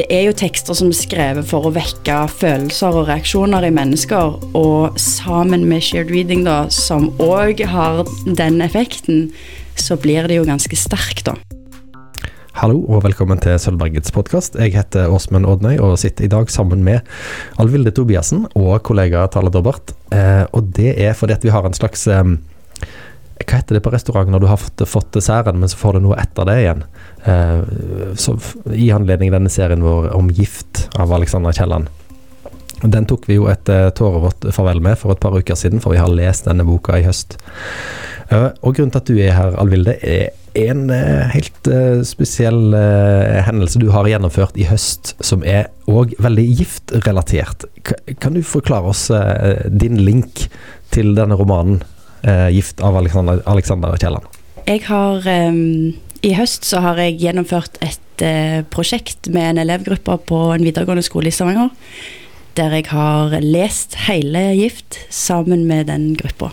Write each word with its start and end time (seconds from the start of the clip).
det 0.00 0.06
er 0.08 0.22
jo 0.30 0.36
tekster 0.36 0.76
som 0.76 0.88
er 0.88 0.96
skrevet 0.96 1.48
for 1.50 1.68
å 1.68 1.72
vekke 1.74 2.22
følelser 2.32 2.94
og 2.96 3.10
reaksjoner 3.10 3.66
i 3.66 3.72
mennesker, 3.74 4.38
og 4.56 4.96
sammen 5.00 5.66
med 5.68 5.84
shared 5.84 6.08
reading, 6.14 6.46
da, 6.46 6.70
som 6.72 7.10
òg 7.20 7.60
har 7.68 8.06
den 8.24 8.62
effekten, 8.64 9.26
så 9.76 9.98
blir 10.00 10.24
det 10.30 10.38
jo 10.38 10.46
ganske 10.48 10.78
sterkt, 10.78 11.26
da. 11.28 11.36
Hallo 12.56 12.80
og 12.88 13.04
velkommen 13.04 13.42
til 13.44 13.60
Sølvbergets 13.60 14.14
podkast. 14.16 14.56
Jeg 14.56 14.72
heter 14.78 15.12
Åsmund 15.12 15.48
Odnøy 15.48 15.76
og 15.84 15.98
sitter 16.00 16.26
i 16.26 16.32
dag 16.32 16.48
sammen 16.52 16.80
med 16.86 17.04
Alvilde 17.60 17.92
Tobiassen 17.92 18.46
og 18.56 18.80
kollega 18.88 19.26
Tale 19.32 19.52
Dobbert. 19.52 19.92
Eh, 20.16 20.46
og 20.56 20.72
det 20.76 20.96
er 20.96 21.12
fordi 21.16 21.36
at 21.36 21.44
vi 21.44 21.52
har 21.52 21.68
en 21.68 21.76
slags 21.76 22.08
Hva 23.40 23.56
heter 23.56 23.78
det 23.78 23.84
på 23.84 23.92
restaurant 23.94 24.28
når 24.30 24.42
du 24.42 24.48
har 24.50 24.60
fått, 24.60 24.82
fått 24.88 25.14
desserten, 25.16 25.60
men 25.60 25.70
så 25.70 25.78
får 25.80 25.96
du 25.96 26.04
noe 26.04 26.18
etter 26.20 26.48
det 26.48 26.58
igjen? 26.60 26.82
Eh, 27.24 27.62
så, 28.20 28.36
I 28.74 28.90
anledning 28.92 29.32
denne 29.32 29.52
serien 29.52 29.84
vår 29.84 30.10
om 30.16 30.28
gift 30.34 30.88
av 31.00 31.12
Alexander 31.16 31.56
Kielland. 31.56 31.88
Den 32.82 33.04
tok 33.08 33.26
vi 33.28 33.36
jo 33.36 33.48
et 33.52 33.68
uh, 33.68 33.90
tårevått 33.92 34.46
farvel 34.56 34.80
med 34.84 34.96
for 35.00 35.12
et 35.12 35.20
par 35.20 35.36
uker 35.36 35.58
siden, 35.58 35.82
for 35.84 35.92
vi 35.92 36.00
har 36.00 36.12
lest 36.12 36.46
denne 36.48 36.64
boka 36.64 36.96
i 36.96 37.04
høst. 37.04 37.36
Uh, 38.30 38.50
og 38.62 38.76
grunnen 38.76 38.92
til 38.94 39.02
at 39.02 39.10
du 39.10 39.18
er 39.20 39.36
her, 39.36 39.56
Alvilde, 39.60 39.98
er 40.00 40.30
en 40.56 40.86
uh, 40.88 41.28
helt 41.30 41.70
spesiell 42.08 42.72
hendelse 43.46 43.82
du 43.82 43.90
har 43.92 44.08
gjennomført 44.08 44.56
i 44.58 44.66
høst, 44.70 45.12
som 45.24 45.44
er 45.44 45.68
òg 45.90 46.16
veldig 46.22 46.46
giftrelatert. 46.62 47.68
Kan 48.22 48.38
du 48.38 48.42
forklare 48.46 48.94
oss 48.94 49.08
din 49.68 50.00
link 50.00 50.46
til 50.90 51.12
denne 51.18 51.36
romanen, 51.38 51.84
'Gift' 52.22 52.82
av 52.84 52.96
Alexander, 52.96 53.42
Alexander 53.46 53.96
Kielland? 53.96 54.24
Jeg 54.66 54.82
har 54.86 55.24
um, 55.48 55.94
I 56.22 56.32
høst 56.36 56.68
så 56.68 56.82
har 56.84 57.00
jeg 57.00 57.18
gjennomført 57.22 57.80
et 57.80 57.98
prosjekt 58.68 59.30
med 59.32 59.54
en 59.54 59.62
elevgruppe 59.62 60.18
på 60.28 60.40
en 60.52 60.64
videregående 60.66 61.00
skole 61.02 61.30
i 61.30 61.32
Stavanger 61.32 61.70
der 62.58 62.74
jeg 62.74 62.90
har 62.90 63.36
lest 63.44 63.96
hele 64.08 64.50
Gift 64.58 64.98
sammen 65.12 65.66
med 65.68 65.88
den 65.90 66.12
gruppa. 66.18 66.50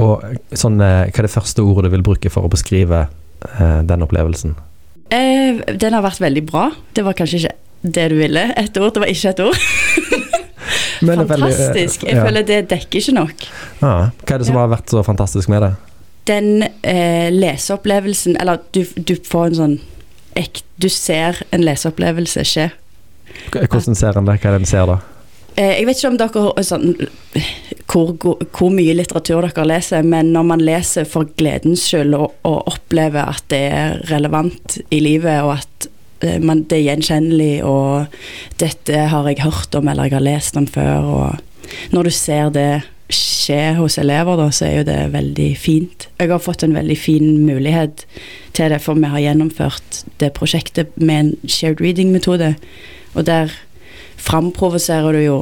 Og 0.00 0.22
sånn, 0.56 0.80
Hva 0.80 1.08
er 1.10 1.26
det 1.26 1.32
første 1.32 1.64
ordet 1.64 1.90
du 1.90 1.96
vil 1.96 2.06
bruke 2.06 2.32
for 2.32 2.46
å 2.46 2.52
beskrive 2.52 3.04
eh, 3.06 3.80
den 3.84 4.04
opplevelsen? 4.06 4.54
Eh, 5.12 5.60
den 5.76 5.92
har 5.92 6.04
vært 6.04 6.22
veldig 6.22 6.44
bra. 6.48 6.70
Det 6.96 7.04
var 7.04 7.16
kanskje 7.18 7.42
ikke 7.42 7.56
det 7.82 8.06
du 8.12 8.16
ville. 8.16 8.46
Et 8.56 8.80
ord. 8.80 8.94
Det 8.94 9.04
var 9.04 9.12
ikke 9.12 9.34
et 9.34 9.44
ord. 9.44 9.66
fantastisk. 11.06 12.04
Jeg 12.08 12.18
føler 12.20 12.46
det 12.46 12.60
dekker 12.70 13.00
ikke 13.00 13.16
nok. 13.16 13.46
Ja. 13.82 13.94
hva 14.10 14.36
er 14.36 14.42
det 14.42 14.48
som 14.48 14.60
har 14.60 14.70
vært 14.72 14.92
så 14.92 15.02
fantastisk 15.06 15.52
med 15.52 15.64
det? 15.66 15.72
Den 16.30 16.66
eh, 16.86 17.32
leseopplevelsen 17.34 18.36
Eller 18.38 18.60
du, 18.70 18.84
du, 18.94 19.16
får 19.26 19.48
en 19.48 19.56
sånn 19.58 19.72
ek, 20.38 20.60
Du 20.78 20.86
ser 20.86 21.40
en 21.50 21.64
leseopplevelse 21.66 22.44
skje. 22.46 22.68
Hvordan 23.50 23.98
ser 23.98 24.18
en 24.20 24.28
det? 24.28 24.38
Hva 24.38 24.52
er 24.52 24.54
det 24.54 24.62
en 24.62 24.70
ser 24.70 24.86
da? 24.86 25.00
Eh, 25.56 25.78
jeg 25.80 25.88
vet 25.88 25.98
ikke 25.98 26.10
om 26.12 26.18
dere 26.20 26.64
sånn, 26.64 26.92
hvor, 27.90 28.14
hvor, 28.16 28.70
mye 28.72 28.94
litteratur 28.96 29.44
dere 29.44 29.66
leser, 29.68 30.06
men 30.06 30.30
når 30.32 30.46
man 30.48 30.64
leser 30.64 31.08
for 31.08 31.28
gledens 31.36 31.84
skyld 31.90 32.16
og, 32.16 32.38
og 32.48 32.70
opplever 32.72 33.28
at 33.34 33.44
det 33.52 33.64
er 33.68 33.98
relevant 34.08 34.78
i 34.88 35.02
livet, 35.04 35.42
og 35.44 35.58
at 35.58 35.88
eh, 35.88 35.90
man, 36.42 36.64
det 36.70 36.78
er 36.78 36.86
gjenkjennelig, 36.90 37.64
og 37.66 38.12
dette 38.62 39.06
har 39.12 39.28
jeg 39.28 39.42
hørt 39.44 39.74
om 39.78 39.90
eller 39.90 40.08
jeg 40.08 40.16
har 40.18 40.26
lest 40.26 40.58
om 40.60 40.68
før, 40.70 41.08
og 41.08 41.92
når 41.94 42.08
du 42.08 42.14
ser 42.14 42.52
det 42.54 42.70
skje 43.12 43.74
hos 43.76 43.98
elever, 44.00 44.38
da, 44.40 44.48
så 44.54 44.66
er 44.66 44.76
jo 44.78 44.86
det 44.88 45.00
veldig 45.12 45.50
fint. 45.60 46.08
Jeg 46.20 46.30
har 46.30 46.40
fått 46.42 46.64
en 46.64 46.76
veldig 46.76 46.96
fin 46.96 47.28
mulighet 47.44 48.06
til 48.56 48.72
det, 48.72 48.80
for 48.84 48.96
vi 48.96 49.10
har 49.12 49.24
gjennomført 49.26 50.02
det 50.22 50.32
prosjektet 50.36 50.94
med 50.96 51.18
en 51.18 51.32
shared 51.44 51.82
reading-metode, 51.84 52.54
og 53.12 53.28
der 53.28 53.52
framprovoserer 54.22 55.16
du 55.16 55.22
jo 55.22 55.38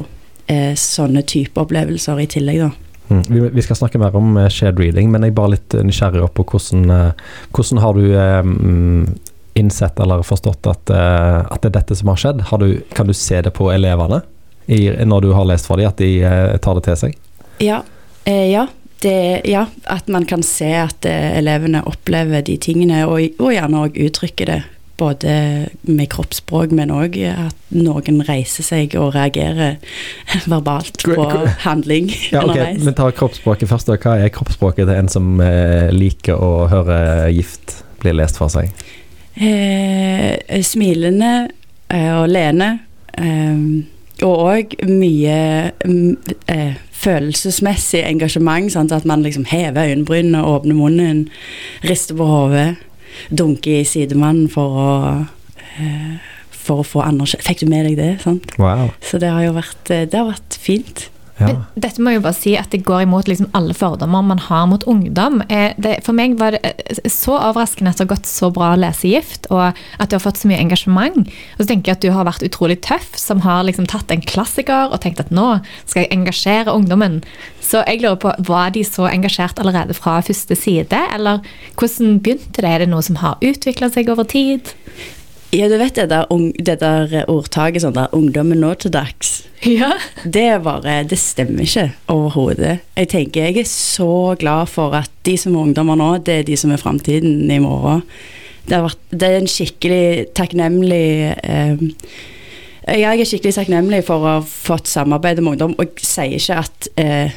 eh, 0.51 0.73
sånne 0.75 1.23
type 1.27 1.59
opplevelser 1.61 2.19
i 2.23 2.29
tillegg, 2.31 2.65
da. 2.65 2.71
Mm. 3.11 3.51
Vi, 3.51 3.63
skal 3.63 3.75
snakke 3.75 3.99
mer 3.99 4.15
om 4.15 4.37
uh, 4.39 4.45
shared 4.47 4.79
reading, 4.79 5.09
men 5.11 5.25
jeg 5.25 5.33
er 5.33 5.39
bare 5.39 5.57
litt 5.57 5.75
nysgjerrig 5.83 6.29
på 6.31 6.45
hvordan, 6.47 6.85
hvordan 7.51 7.81
har 7.83 7.97
du 7.97 8.05
um, 8.15 9.01
innsett 9.59 9.99
eller 9.99 10.23
forstått 10.25 10.67
at, 10.71 10.91
uh, 10.93 11.41
at, 11.45 11.61
det 11.63 11.71
er 11.71 11.79
dette 11.79 11.97
som 11.99 12.11
har 12.13 12.21
skjedd? 12.21 12.43
Har 12.51 12.61
du, 12.61 12.81
kan 12.95 13.09
du 13.09 13.15
se 13.17 13.41
det 13.41 13.53
på 13.57 13.71
elevene 13.73 14.21
i, 14.65 14.85
når 15.05 15.25
du 15.25 15.31
har 15.35 15.47
lest 15.49 15.67
for 15.67 15.81
dem, 15.81 15.89
at 15.89 15.99
de 15.99 16.57
tar 16.63 16.77
det 16.77 16.85
til 16.87 16.99
seg? 17.05 17.17
Ja. 17.61 17.81
ja. 18.25 18.67
Det, 19.01 19.41
ja, 19.49 19.65
at 19.89 20.07
man 20.13 20.27
kan 20.29 20.43
se 20.45 20.69
at 20.77 21.05
elevene 21.09 21.81
opplever 21.89 22.43
de 22.45 22.59
tingene, 22.61 23.01
og, 23.09 23.39
og 23.41 23.49
gjerne 23.55 23.81
òg 23.87 23.97
uttrykker 23.97 24.51
det 24.51 24.59
både 25.01 25.33
med 25.81 26.09
kroppsspråk, 26.13 26.73
men 26.77 26.91
òg 26.93 27.17
at 27.25 27.73
noen 27.73 28.21
reiser 28.27 28.65
seg 28.65 28.93
og 28.99 29.15
reagerer 29.15 29.79
verbalt 30.53 31.01
på 31.01 31.25
handling 31.65 32.11
ja, 32.29 32.43
okay. 32.45 32.77
Men 32.77 32.97
ta 32.97 33.09
kroppsspråket 33.15 33.71
først. 33.71 33.89
Hva 34.03 34.19
er 34.21 34.33
kroppsspråket 34.33 34.85
til 34.85 34.97
en 34.99 35.09
som 35.11 35.41
eh, 35.41 35.89
liker 35.95 36.37
å 36.37 36.67
høre 36.71 36.99
gift 37.33 37.79
bli 38.03 38.13
lest 38.17 38.37
for 38.41 38.53
seg? 38.53 38.69
Eh, 39.35 40.61
smilende 40.63 41.49
eh, 41.89 42.13
og 42.17 42.29
leende. 42.29 42.71
Eh, 43.17 43.57
og 44.21 44.41
òg 44.45 44.75
mye 44.85 45.71
mm, 45.85 46.17
eh, 46.51 46.73
følelsesmessig 47.01 48.03
engasjement. 48.05 48.71
Sant? 48.73 48.91
At 48.91 49.05
man 49.05 49.23
liksom 49.25 49.47
hever 49.49 49.87
øyenbrynene, 49.89 50.43
åpner 50.45 50.77
munnen, 50.77 51.27
rister 51.83 52.17
på 52.17 52.27
hodet 52.29 52.69
dunker 53.29 53.81
i 53.81 53.87
sidemannen 53.87 54.49
for 54.51 54.77
å 54.81 54.91
eh, 55.77 56.29
for 56.61 56.83
å 56.83 56.85
få 56.85 57.01
anerkjennelse. 57.01 57.47
Fikk 57.47 57.63
du 57.63 57.71
med 57.71 57.87
deg 57.89 57.97
det? 57.97 58.11
sant? 58.21 58.53
Wow. 58.61 58.91
Så 59.01 59.17
det 59.21 59.31
har 59.33 59.41
jo 59.47 59.55
vært, 59.55 59.81
det 59.89 60.13
har 60.13 60.27
vært 60.29 60.57
fint. 60.61 61.07
Ja. 61.41 61.63
Dette 61.81 62.03
må 62.03 62.11
jeg 62.11 62.19
jo 62.19 62.25
bare 62.25 62.37
si 62.37 62.53
at 62.59 62.71
det 62.73 62.83
går 62.87 63.05
imot 63.05 63.29
liksom 63.29 63.49
alle 63.57 63.75
fordommer 63.77 64.25
man 64.25 64.41
har 64.47 64.67
mot 64.69 64.83
ungdom. 64.89 65.41
Eh, 65.49 65.73
det, 65.81 65.97
for 66.05 66.17
meg 66.17 66.37
var 66.39 66.55
det 66.55 66.73
så 67.09 67.37
overraskende 67.37 67.93
at 67.93 67.99
det 67.99 68.05
har 68.05 68.13
gått 68.15 68.29
så 68.29 68.51
bra 68.53 68.73
å 68.73 68.79
lese 68.79 69.11
Gift, 69.11 69.49
og 69.51 69.71
at 69.71 70.11
du 70.11 70.17
har 70.17 70.23
fått 70.23 70.41
så 70.41 70.51
mye 70.51 70.61
engasjement. 70.61 71.31
Og 71.57 71.63
så 71.63 71.69
tenker 71.71 71.91
jeg 71.91 71.99
at 71.99 72.05
du 72.05 72.11
har 72.15 72.27
vært 72.27 72.45
utrolig 72.47 72.79
tøff, 72.85 73.13
som 73.19 73.43
har 73.45 73.65
liksom 73.67 73.89
tatt 73.91 74.11
en 74.13 74.23
klassiker 74.25 74.91
og 74.91 75.01
tenkt 75.03 75.23
at 75.23 75.33
nå 75.33 75.47
skal 75.85 76.03
jeg 76.03 76.13
engasjere 76.15 76.75
ungdommen. 76.75 77.21
Så 77.61 77.85
jeg 77.87 78.03
lurer 78.03 78.19
på, 78.21 78.35
Var 78.47 78.73
de 78.75 78.83
så 78.87 79.07
engasjert 79.09 79.59
allerede 79.61 79.95
fra 79.97 80.19
første 80.25 80.55
side, 80.57 80.97
eller 81.15 81.41
hvordan 81.79 82.19
begynte 82.23 82.61
det? 82.61 82.71
Er 82.71 82.83
det 82.83 82.91
noe 82.91 83.03
som 83.05 83.19
har 83.21 83.41
utvikla 83.43 83.91
seg 83.91 84.09
over 84.11 84.27
tid? 84.27 84.73
Ja, 85.51 85.67
du 85.67 85.75
vet 85.75 85.97
det 85.99 86.07
der, 86.13 86.29
det 86.63 86.77
der 86.79 87.25
ordtaket 87.27 87.83
sånn 87.83 87.95
der 87.97 88.11
'ungdommen 88.15 88.61
nå 88.63 88.71
til 88.79 88.93
dags'. 88.93 89.41
Ja. 89.67 89.97
Det 90.23 90.63
bare 90.63 91.03
Det 91.03 91.19
stemmer 91.19 91.61
ikke 91.61 91.91
overhodet. 92.07 92.79
Jeg 92.95 93.09
tenker 93.09 93.43
jeg 93.43 93.57
er 93.57 93.67
så 93.67 94.35
glad 94.39 94.69
for 94.69 94.95
at 94.95 95.11
de 95.25 95.37
som 95.37 95.55
er 95.55 95.59
ungdommer 95.59 95.95
nå, 95.95 96.23
det 96.23 96.33
er 96.39 96.43
de 96.43 96.55
som 96.57 96.71
er 96.71 96.77
framtiden 96.77 97.51
i 97.51 97.59
morgen. 97.59 98.01
Det, 98.69 98.77
vært, 98.77 98.97
det, 99.11 99.23
er 99.23 99.37
en 99.37 99.47
skikkelig 99.47 100.33
takknemlig 100.37 101.35
eh, 101.43 101.77
Jeg 102.87 103.19
er 103.19 103.25
skikkelig 103.25 103.53
takknemlig 103.53 104.03
for 104.05 104.21
å 104.21 104.35
ha 104.37 104.41
fått 104.45 104.87
samarbeide 104.87 105.41
med 105.41 105.53
ungdom, 105.57 105.75
og 105.77 105.85
jeg 105.97 106.05
sier 106.05 106.37
ikke 106.37 106.59
at 106.61 106.87
eh, 106.97 107.31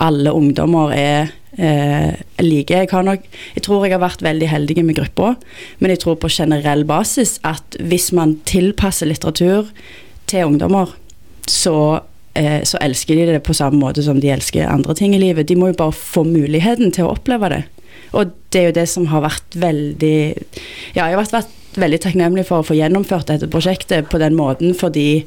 alle 0.00 0.32
ungdommer 0.32 0.94
er 0.96 1.30
eh, 1.58 2.20
like. 2.42 2.72
Jeg, 2.72 2.88
har 2.90 3.06
nok, 3.06 3.24
jeg 3.56 3.64
tror 3.66 3.86
jeg 3.86 3.96
har 3.96 4.02
vært 4.02 4.24
veldig 4.24 4.48
heldig 4.50 4.84
med 4.84 4.98
gruppa, 4.98 5.34
men 5.80 5.94
jeg 5.94 6.04
tror 6.04 6.20
på 6.20 6.30
generell 6.32 6.86
basis 6.88 7.38
at 7.46 7.78
hvis 7.80 8.10
man 8.16 8.38
tilpasser 8.48 9.10
litteratur 9.10 9.68
til 10.30 10.46
ungdommer, 10.46 10.94
så, 11.50 12.00
eh, 12.38 12.62
så 12.64 12.80
elsker 12.80 13.18
de 13.18 13.28
det 13.34 13.44
på 13.46 13.56
samme 13.56 13.80
måte 13.80 14.04
som 14.06 14.20
de 14.22 14.32
elsker 14.32 14.68
andre 14.70 14.96
ting 14.96 15.14
i 15.16 15.22
livet. 15.22 15.48
De 15.48 15.58
må 15.58 15.72
jo 15.72 15.80
bare 15.82 15.96
få 15.96 16.24
muligheten 16.28 16.94
til 16.94 17.08
å 17.08 17.14
oppleve 17.16 17.52
det. 17.52 17.64
Og 18.16 18.34
det 18.50 18.60
er 18.60 18.70
jo 18.70 18.78
det 18.80 18.88
som 18.90 19.06
har 19.12 19.22
vært 19.22 19.54
veldig 19.54 20.18
Ja, 20.96 21.04
jeg 21.04 21.14
har 21.14 21.20
vært, 21.20 21.36
vært 21.36 21.56
veldig 21.78 22.00
takknemlig 22.02 22.46
for 22.48 22.60
å 22.60 22.66
få 22.66 22.74
gjennomført 22.74 23.28
dette 23.30 23.46
prosjektet 23.50 24.08
på 24.10 24.18
den 24.22 24.34
måten, 24.38 24.74
fordi 24.74 25.24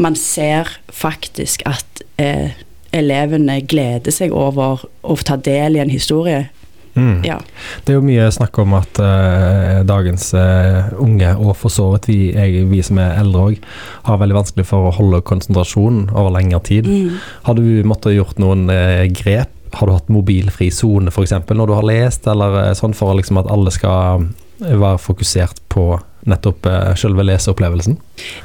man 0.00 0.16
ser 0.16 0.70
faktisk 0.88 1.66
at 1.68 2.04
eh, 2.22 2.56
elevene 2.92 3.60
gleder 3.68 4.14
seg 4.14 4.34
over 4.36 4.84
å 5.02 5.16
ta 5.24 5.38
del 5.40 5.78
i 5.78 5.82
en 5.82 5.92
historie. 5.92 6.46
Mm. 6.94 7.22
Ja. 7.24 7.38
Det 7.84 7.94
er 7.94 7.96
jo 7.96 8.04
mye 8.04 8.26
snakk 8.34 8.58
om 8.60 8.74
at 8.76 9.00
uh, 9.00 9.80
dagens 9.88 10.28
uh, 10.36 10.92
unge, 11.00 11.30
og 11.40 11.54
for 11.56 11.72
så 11.72 11.88
vidt 11.94 12.10
vi, 12.10 12.18
jeg, 12.34 12.66
vi 12.68 12.82
som 12.84 13.00
er 13.00 13.16
eldre 13.22 13.46
òg, 13.48 13.64
har 14.08 14.20
veldig 14.20 14.36
vanskelig 14.42 14.66
for 14.68 14.90
å 14.90 14.94
holde 14.98 15.22
konsentrasjonen 15.28 16.10
over 16.12 16.34
lengre 16.36 16.60
tid. 16.68 16.88
Mm. 16.88 17.18
Har 17.48 17.56
du 17.56 17.64
måttet 17.88 18.18
gjort 18.18 18.40
noen 18.42 18.68
uh, 18.68 19.08
grep? 19.08 19.56
Har 19.72 19.88
du 19.88 19.94
hatt 19.96 20.12
mobilfri 20.12 20.68
sone 20.68 21.08
f.eks. 21.08 21.32
når 21.48 21.70
du 21.70 21.76
har 21.78 21.86
lest, 21.88 22.28
eller 22.28 22.74
sånn 22.76 22.92
for 22.96 23.16
liksom 23.16 23.40
at 23.40 23.48
alle 23.48 23.72
skal 23.72 24.26
være 24.60 24.98
fokusert 25.00 25.62
på 25.72 25.94
nettopp 26.28 26.66
eh, 26.66 26.94
selve 26.98 27.24
leseopplevelsen? 27.26 27.96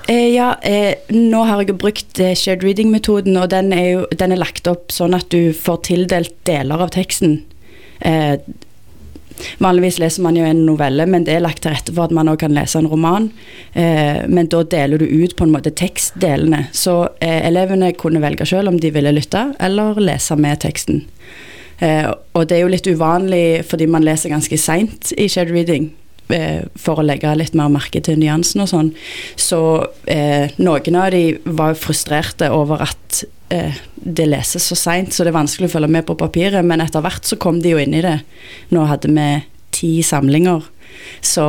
Eh, 0.08 0.34
ja, 0.34 0.54
eh, 0.62 0.96
nå 1.14 1.44
har 1.48 1.62
jeg 1.62 1.78
brukt 1.78 2.20
eh, 2.20 2.36
shared 2.36 2.66
reading-metoden, 2.66 3.38
og 3.38 3.52
den 3.54 3.74
er, 3.76 3.88
jo, 3.92 4.06
den 4.18 4.34
er, 4.34 4.42
lagt 4.42 4.70
opp 4.70 4.94
sånn 4.94 5.18
at 5.18 5.30
du 5.34 5.54
får 5.54 5.84
tildelt 5.92 6.34
deler 6.48 6.88
av 6.88 6.94
teksten. 6.96 7.42
Vanligvis 9.62 9.98
leser 10.02 10.24
man 10.26 10.38
jo 10.38 10.46
en 10.46 10.64
novelle, 10.66 11.06
men 11.10 11.26
det 11.26 11.36
er 11.36 11.44
lagt 11.44 11.62
til 11.66 11.74
rette 11.74 11.94
for 11.94 12.08
at 12.08 12.16
man 12.16 12.30
òg 12.32 12.40
kan 12.42 12.54
lese 12.54 12.80
en 12.80 12.90
roman. 12.90 13.28
Men 13.74 14.50
da 14.50 14.64
deler 14.66 15.02
du 15.02 15.06
ut 15.06 15.36
på 15.38 15.46
en 15.46 15.54
måte 15.54 15.74
tekstdelene. 15.78 16.64
Så 16.74 16.96
elevene 17.22 17.92
kunne 17.98 18.22
velge 18.22 18.48
sjøl 18.50 18.70
om 18.70 18.80
de 18.82 18.94
ville 18.94 19.14
lytte 19.14 19.44
eller 19.62 20.02
lese 20.02 20.38
med 20.38 20.62
teksten. 20.62 21.04
Og 21.82 22.48
det 22.50 22.58
er 22.58 22.64
jo 22.64 22.74
litt 22.74 22.90
uvanlig 22.90 23.44
fordi 23.70 23.90
man 23.90 24.06
leser 24.06 24.34
ganske 24.34 24.62
seint 24.62 25.14
i 25.18 25.30
shared 25.30 25.54
reading. 25.54 25.92
Eh, 26.30 26.66
for 26.76 27.00
å 27.00 27.06
legge 27.08 27.30
litt 27.40 27.54
mer 27.56 27.70
merke 27.72 28.02
til 28.04 28.18
nyansen 28.20 28.60
og 28.66 28.68
sånn. 28.68 28.90
Så 29.40 29.60
eh, 30.12 30.50
noen 30.60 30.96
av 31.00 31.12
de 31.16 31.38
var 31.46 31.78
frustrerte 31.80 32.50
over 32.52 32.82
at 32.84 33.22
eh, 33.56 33.78
det 33.96 34.26
leses 34.28 34.66
så 34.68 34.76
seint, 34.76 35.14
så 35.16 35.24
det 35.24 35.32
er 35.32 35.38
vanskelig 35.38 35.70
å 35.70 35.76
følge 35.78 35.88
med 35.96 36.04
på 36.10 36.18
papiret. 36.20 36.66
Men 36.68 36.84
etter 36.84 37.00
hvert 37.06 37.24
så 37.24 37.38
kom 37.40 37.62
de 37.64 37.72
jo 37.72 37.80
inn 37.80 37.96
i 37.96 38.02
det. 38.04 38.18
Nå 38.76 38.84
hadde 38.90 39.08
vi 39.16 39.28
ti 39.72 39.94
samlinger. 40.04 40.68
Så 41.24 41.46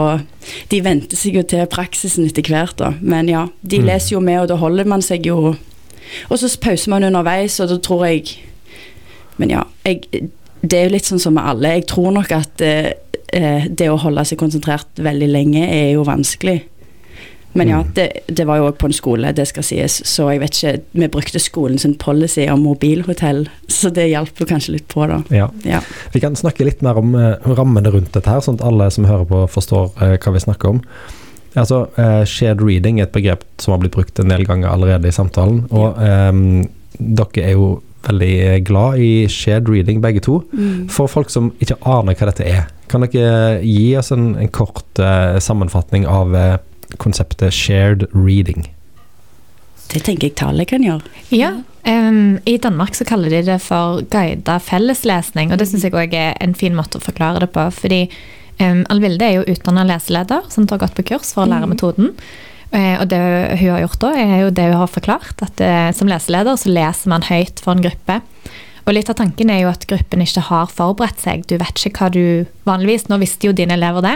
de 0.71 0.81
venter 0.85 1.19
seg 1.19 1.35
jo 1.41 1.43
til 1.49 1.67
praksisen 1.67 2.29
etter 2.29 2.47
hvert, 2.47 2.77
da. 2.79 2.93
Men 3.01 3.27
ja, 3.31 3.49
de 3.63 3.81
Mm. 3.83 3.87
leser 3.91 4.15
jo 4.15 4.21
med, 4.21 4.41
og 4.45 4.49
da 4.53 4.57
holder 4.63 4.85
man 4.87 5.03
seg 5.03 5.27
jo 5.27 5.57
Og 6.31 6.39
så 6.39 6.49
pauser 6.61 6.89
man 6.91 7.05
underveis, 7.05 7.59
og 7.61 7.69
da 7.69 7.77
tror 7.79 8.07
jeg 8.07 8.39
Men 9.39 9.51
ja, 9.51 9.65
jeg, 9.85 10.07
det 10.63 10.73
er 10.79 10.85
jo 10.89 10.95
litt 10.95 11.05
sånn 11.05 11.21
som 11.21 11.35
med 11.35 11.45
alle. 11.45 11.75
Jeg 11.77 11.87
tror 11.87 12.11
nok 12.13 12.33
at 12.33 12.61
eh, 12.65 12.93
eh, 13.33 13.67
det 13.69 13.89
å 13.91 13.99
holde 14.01 14.25
seg 14.25 14.39
konsentrert 14.41 15.01
veldig 15.05 15.29
lenge 15.31 15.65
er 15.69 15.93
jo 15.95 16.05
vanskelig. 16.09 16.63
Men 17.57 17.69
ja, 17.73 17.79
Mm. 17.81 17.93
det, 17.95 18.05
det 18.29 18.45
var 18.47 18.59
jo 18.59 18.67
òg 18.69 18.77
på 18.79 18.87
en 18.87 18.93
skole, 18.93 19.31
det 19.35 19.47
skal 19.49 19.65
sies, 19.65 19.95
så 20.07 20.27
jeg 20.31 20.41
vet 20.43 20.53
ikke 20.59 20.83
Vi 21.01 21.09
brukte 21.09 21.41
skolen 21.41 21.79
sin 21.81 21.95
policy 21.99 22.45
om 22.53 22.61
mobilhotell, 22.63 23.49
så 23.67 23.91
det 23.91 24.11
hjalp 24.11 24.39
jo 24.39 24.47
kanskje 24.47 24.75
litt 24.77 24.87
på, 24.93 25.07
da. 25.09 25.23
Ja. 25.35 25.49
Ja. 25.65 25.81
Vi 26.13 26.21
kan 26.21 26.37
snakke 26.37 26.65
litt 26.69 26.83
mer 26.85 27.01
om 27.01 27.15
eh, 27.17 27.35
rammene 27.49 27.91
rundt 27.91 28.13
dette, 28.13 28.29
her, 28.29 28.41
sånn 28.45 28.61
at 28.61 28.67
alle 28.69 28.91
som 28.95 29.09
hører 29.09 29.25
på, 29.27 29.43
forstår 29.57 29.91
eh, 30.05 30.19
hva 30.21 30.35
vi 30.37 30.45
snakker 30.45 30.69
om. 30.77 30.83
Altså, 31.57 31.89
eh, 31.99 32.23
Shared 32.29 32.61
reading 32.63 33.01
er 33.01 33.09
et 33.09 33.17
begrep 33.17 33.43
som 33.59 33.73
har 33.73 33.81
blitt 33.83 33.97
brukt 33.97 34.21
en 34.21 34.29
del 34.29 34.45
ganger 34.47 34.69
allerede 34.69 35.09
i 35.09 35.17
samtalen. 35.17 35.65
Og 35.73 35.97
eh, 36.05 36.69
dere 36.99 37.47
er 37.49 37.57
jo 37.57 37.79
veldig 38.09 38.65
glad 38.69 39.01
i 39.03 39.27
shared 39.29 39.69
reading, 39.69 39.99
begge 40.05 40.21
to. 40.23 40.43
For 40.93 41.09
folk 41.11 41.33
som 41.33 41.51
ikke 41.61 41.81
aner 41.89 42.15
hva 42.15 42.29
dette 42.31 42.45
er, 42.47 42.69
kan 42.91 43.05
dere 43.05 43.61
gi 43.65 43.97
oss 43.99 44.11
en, 44.15 44.35
en 44.41 44.49
kort 44.49 44.99
uh, 45.03 45.39
sammenfatning 45.43 46.07
av 46.09 46.35
uh, 46.35 46.57
konseptet 47.01 47.53
shared 47.55 48.07
reading? 48.15 48.67
Det 49.89 50.03
tenker 50.05 50.29
jeg 50.29 50.37
tallet 50.37 50.69
kan 50.69 50.83
gjøre. 50.85 51.01
Ja. 51.33 51.55
um, 51.89 52.39
I 52.45 52.59
Danmark 52.61 52.95
så 52.97 53.07
kaller 53.09 53.33
de 53.33 53.41
det 53.47 53.61
for 53.65 54.03
guida 54.13 54.59
felleslesning, 54.61 55.53
og 55.53 55.61
det 55.63 55.69
syns 55.71 55.87
jeg 55.87 55.97
òg 55.97 56.13
er 56.17 56.35
en 56.45 56.53
fin 56.59 56.77
måte 56.77 57.01
å 57.01 57.05
forklare 57.05 57.41
det 57.47 57.49
på. 57.55 57.65
Fordi 57.73 58.03
um, 58.61 58.83
Alvilde 58.93 59.25
er 59.25 59.39
jo 59.39 59.47
utdanna 59.55 59.87
leseleder, 59.89 60.45
som 60.53 60.69
har 60.69 60.83
gått 60.85 60.97
på 60.99 61.07
kurs 61.15 61.33
for 61.33 61.47
å 61.47 61.49
lære 61.49 61.65
Mhm. 61.69 61.73
metoden. 61.77 62.13
Eh, 62.69 63.01
og 63.01 63.09
det 63.09 63.19
hun 63.63 63.71
har 63.73 63.81
gjort 63.81 64.01
da, 64.03 64.11
er 64.13 64.41
jo 64.43 64.51
det 64.53 64.67
hun 64.69 64.77
har 64.83 64.91
forklart, 64.93 65.41
at 65.41 65.61
som 65.97 66.09
leseleder 66.11 66.53
så 66.61 66.69
leser 66.69 67.09
man 67.09 67.25
høyt 67.25 67.63
for 67.65 67.73
en 67.73 67.81
gruppe. 67.81 68.19
Og 68.89 68.95
litt 68.97 69.11
av 69.13 69.19
tanken 69.19 69.51
er 69.53 69.61
jo 69.61 69.69
at 69.69 69.85
gruppen 69.85 70.23
ikke 70.25 70.47
har 70.47 70.71
forberedt 70.73 71.21
seg. 71.21 71.43
Du 71.45 71.59
vet 71.61 71.77
ikke 71.77 72.07
hva 72.07 72.07
du 72.15 72.23
Vanligvis, 72.65 73.05
nå 73.11 73.19
visste 73.21 73.51
jo 73.51 73.57
dine 73.57 73.77
elever 73.77 74.05
det, 74.05 74.15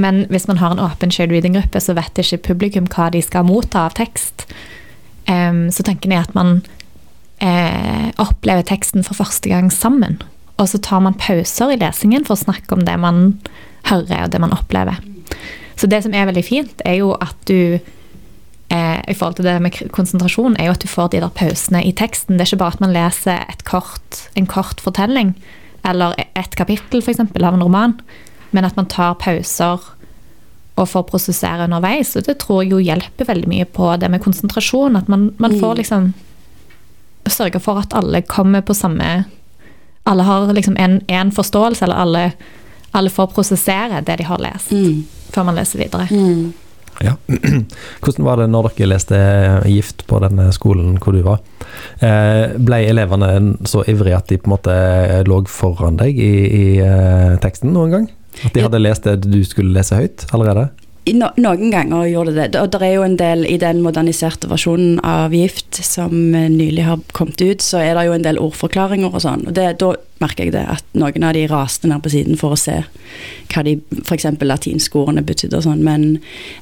men 0.00 0.22
hvis 0.32 0.46
man 0.48 0.60
har 0.62 0.72
en 0.72 0.80
åpen 0.80 1.12
shared 1.12 1.32
reading-gruppe, 1.32 1.80
så 1.80 1.96
vet 1.96 2.20
ikke 2.20 2.40
publikum 2.48 2.88
hva 2.88 3.10
de 3.12 3.20
skal 3.24 3.44
motta 3.48 3.84
av 3.84 3.96
tekst. 3.98 4.46
Um, 5.28 5.68
så 5.72 5.84
tanken 5.84 6.12
er 6.12 6.24
at 6.24 6.32
man 6.36 6.58
eh, 7.44 8.10
opplever 8.20 8.64
teksten 8.64 9.04
for 9.04 9.20
første 9.20 9.52
gang 9.52 9.68
sammen. 9.72 10.18
Og 10.56 10.70
så 10.72 10.80
tar 10.80 11.04
man 11.04 11.16
pauser 11.20 11.74
i 11.74 11.80
lesingen 11.80 12.24
for 12.24 12.36
å 12.36 12.44
snakke 12.44 12.76
om 12.76 12.84
det 12.86 12.96
man 13.00 13.26
hører 13.90 14.24
og 14.24 14.32
det 14.32 14.40
man 14.40 14.56
opplever. 14.56 15.00
Så 15.76 15.88
det 15.90 16.04
som 16.04 16.14
er 16.16 16.28
veldig 16.30 16.44
fint, 16.46 16.84
er 16.86 17.00
jo 17.00 17.12
at 17.18 17.36
du 17.50 17.80
eh, 18.74 19.00
i 19.08 19.14
forhold 19.14 19.36
til 19.38 19.46
det 19.46 19.54
med 19.62 19.76
konsentrasjon, 19.94 20.56
er 20.58 20.66
jo 20.68 20.74
at 20.74 20.82
du 20.82 20.88
får 20.90 21.12
de 21.14 21.20
der 21.22 21.30
pausene 21.38 21.84
i 21.86 21.92
teksten. 21.96 22.36
Det 22.36 22.44
er 22.44 22.50
ikke 22.52 22.62
bare 22.64 22.74
at 22.74 22.82
man 22.82 22.92
leser 22.96 23.44
et 23.48 23.62
kort, 23.68 24.24
en 24.36 24.46
kort 24.50 24.80
fortelling 24.82 25.34
eller 25.84 26.14
e- 26.18 26.26
et 26.40 26.56
kapittel 26.58 27.02
for 27.04 27.12
eksempel, 27.12 27.44
av 27.44 27.54
en 27.54 27.62
roman, 27.62 27.94
men 28.52 28.64
at 28.64 28.76
man 28.76 28.86
tar 28.90 29.14
pauser 29.20 29.78
og 30.76 30.88
får 30.90 31.04
prosessere 31.06 31.68
underveis. 31.68 32.16
Og 32.16 32.24
det 32.26 32.38
tror 32.42 32.62
jeg 32.64 32.72
jo 32.72 32.78
hjelper 32.82 33.28
veldig 33.28 33.46
mye 33.52 33.64
på 33.70 33.92
det 34.00 34.08
med 34.10 34.22
konsentrasjon. 34.24 34.96
At 34.96 35.08
man, 35.08 35.28
man 35.38 35.52
får 35.60 35.74
Mm. 35.74 35.76
liksom 35.78 36.14
sørge 37.30 37.60
for 37.62 37.78
at 37.78 37.94
alle 37.94 38.22
kommer 38.22 38.60
på 38.60 38.74
samme 38.74 39.24
Alle 40.06 40.22
har 40.22 40.52
liksom 40.52 40.74
en, 40.76 41.00
en 41.08 41.30
forståelse, 41.32 41.82
eller 41.86 41.96
alle, 41.96 42.32
alle 42.92 43.08
får 43.10 43.26
prosessere 43.32 44.02
det 44.04 44.18
de 44.18 44.24
har 44.28 44.38
lest, 44.38 44.70
Mm. 44.70 45.04
før 45.32 45.44
man 45.44 45.54
leser 45.56 45.78
videre. 45.80 46.08
Mm. 46.10 46.52
Ja. 47.02 47.16
Hvordan 48.04 48.26
var 48.26 48.40
det 48.40 48.48
når 48.52 48.70
dere 48.70 48.90
leste 48.92 49.18
Gift 49.70 50.04
på 50.10 50.20
den 50.22 50.42
skolen 50.54 50.98
hvor 51.02 51.16
du 51.16 51.22
var? 51.26 51.40
Eh, 51.98 52.54
ble 52.60 52.82
elevene 52.90 53.56
så 53.68 53.82
ivrige 53.90 54.20
at 54.20 54.30
de 54.30 54.38
på 54.38 54.50
en 54.50 54.54
måte 54.54 54.76
lå 55.26 55.40
foran 55.50 55.98
deg 56.00 56.20
i, 56.20 56.34
i 56.46 56.66
eh, 56.84 57.34
teksten 57.42 57.74
noen 57.74 57.96
gang? 57.96 58.08
At 58.44 58.54
de 58.54 58.64
hadde 58.66 58.82
lest 58.82 59.06
det 59.06 59.20
du 59.26 59.40
skulle 59.46 59.74
lese 59.74 59.98
høyt 59.98 60.26
allerede? 60.34 60.68
No, 61.12 61.26
noen 61.36 61.68
ganger 61.68 62.06
gjorde 62.08 62.32
det 62.32 62.46
det. 62.54 62.60
Og 62.62 62.70
det 62.72 62.78
er 62.80 62.94
jo 62.94 63.02
en 63.04 63.18
del 63.20 63.42
i 63.44 63.58
den 63.60 63.82
moderniserte 63.84 64.48
versjonen 64.48 64.96
av 65.04 65.34
Gift 65.36 65.76
som 65.84 66.14
eh, 66.32 66.46
nylig 66.48 66.86
har 66.86 67.02
kommet 67.12 67.42
ut, 67.44 67.60
så 67.60 67.82
er 67.82 67.98
det 67.98 68.06
jo 68.06 68.14
en 68.16 68.24
del 68.24 68.40
ordforklaringer 68.40 69.12
og 69.12 69.20
sånn. 69.20 69.42
Og 69.50 69.52
det, 69.58 69.66
da 69.82 69.90
merker 70.22 70.46
jeg 70.46 70.54
det, 70.54 70.62
at 70.78 70.96
noen 70.96 71.26
av 71.28 71.34
de 71.36 71.42
raste 71.50 71.90
ned 71.90 72.00
på 72.00 72.12
siden 72.14 72.40
for 72.40 72.56
å 72.56 72.60
se 72.60 72.78
hva 73.52 73.64
de 73.66 73.74
f.eks. 74.00 74.30
latinske 74.40 74.96
ordene 74.96 75.26
betydde 75.26 75.60
og 75.60 75.66
sånn. 75.66 75.84
Men 75.84 76.06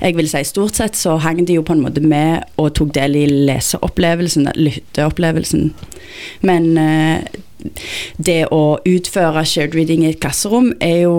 jeg 0.00 0.18
vil 0.18 0.32
si 0.32 0.42
stort 0.48 0.80
sett 0.80 0.98
så 0.98 1.14
hang 1.22 1.44
de 1.46 1.60
jo 1.60 1.62
på 1.68 1.76
en 1.76 1.84
måte 1.84 2.02
med 2.02 2.42
og 2.58 2.72
tok 2.80 2.90
del 2.98 3.14
i 3.20 3.28
leseopplevelsen, 3.30 4.50
lytteopplevelsen. 4.58 5.70
Men 6.42 6.68
eh, 6.82 7.30
det 8.18 8.40
å 8.50 8.80
utføre 8.90 9.46
shared 9.46 9.78
reading 9.78 10.02
i 10.02 10.10
et 10.16 10.20
klasserom 10.22 10.72
er 10.82 11.04
jo 11.04 11.16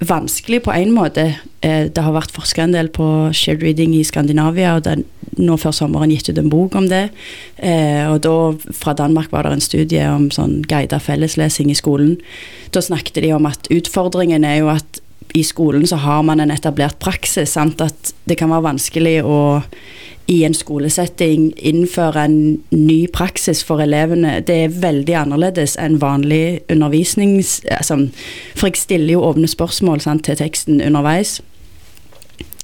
vanskelig 0.00 0.62
på 0.64 0.72
en 0.72 0.92
måte. 0.92 1.34
Eh, 1.60 1.86
Det 1.90 2.02
har 2.02 2.12
vært 2.12 2.32
forska 2.32 2.62
en 2.62 2.72
del 2.72 2.88
på 2.88 3.30
shared 3.32 3.62
reading 3.62 3.94
i 3.94 4.04
Skandinavia, 4.04 4.76
og 4.76 4.86
er 4.86 5.04
nå 5.38 5.56
før 5.56 5.72
sommeren 5.72 6.10
gitt 6.10 6.28
ut 6.28 6.38
en 6.38 6.50
bok 6.50 6.74
om 6.74 6.88
det. 6.88 7.10
Eh, 7.58 8.10
Og 8.10 8.20
da, 8.20 8.52
fra 8.72 8.92
Danmark 8.94 9.30
var 9.32 9.42
det 9.42 9.52
en 9.52 9.60
studie 9.60 10.08
om 10.08 10.30
sånn 10.30 10.62
guida 10.62 10.98
felleslesing 10.98 11.70
i 11.70 11.74
skolen. 11.74 12.18
Da 12.72 12.80
snakket 12.80 13.22
de 13.22 13.32
om 13.32 13.46
at 13.46 13.68
utfordringen 13.70 14.44
er 14.44 14.58
jo 14.58 14.68
at 14.68 15.00
i 15.34 15.42
skolen 15.42 15.86
så 15.86 15.96
har 15.96 16.22
man 16.22 16.40
en 16.40 16.50
etablert 16.50 16.98
praksis, 16.98 17.52
sant? 17.52 17.80
at 17.80 18.12
det 18.26 18.36
kan 18.38 18.50
være 18.50 18.74
vanskelig 18.74 19.22
å 19.22 19.62
i 20.30 20.44
en 20.46 20.54
skolesetting 20.54 21.50
innføre 21.56 22.24
en 22.28 22.36
ny 22.70 22.98
praksis 23.10 23.64
for 23.66 23.82
elevene. 23.82 24.36
Det 24.46 24.56
er 24.64 24.76
veldig 24.82 25.16
annerledes 25.24 25.74
enn 25.80 25.98
vanlig 26.02 26.60
undervisning. 26.70 27.40
Altså, 27.74 27.98
for 28.54 28.70
jeg 28.70 28.78
stiller 28.78 29.16
jo 29.16 29.24
åpne 29.26 29.50
spørsmål 29.50 30.04
sant, 30.04 30.24
til 30.28 30.38
teksten 30.38 30.78
underveis. 30.86 31.40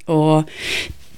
Og 0.07 0.47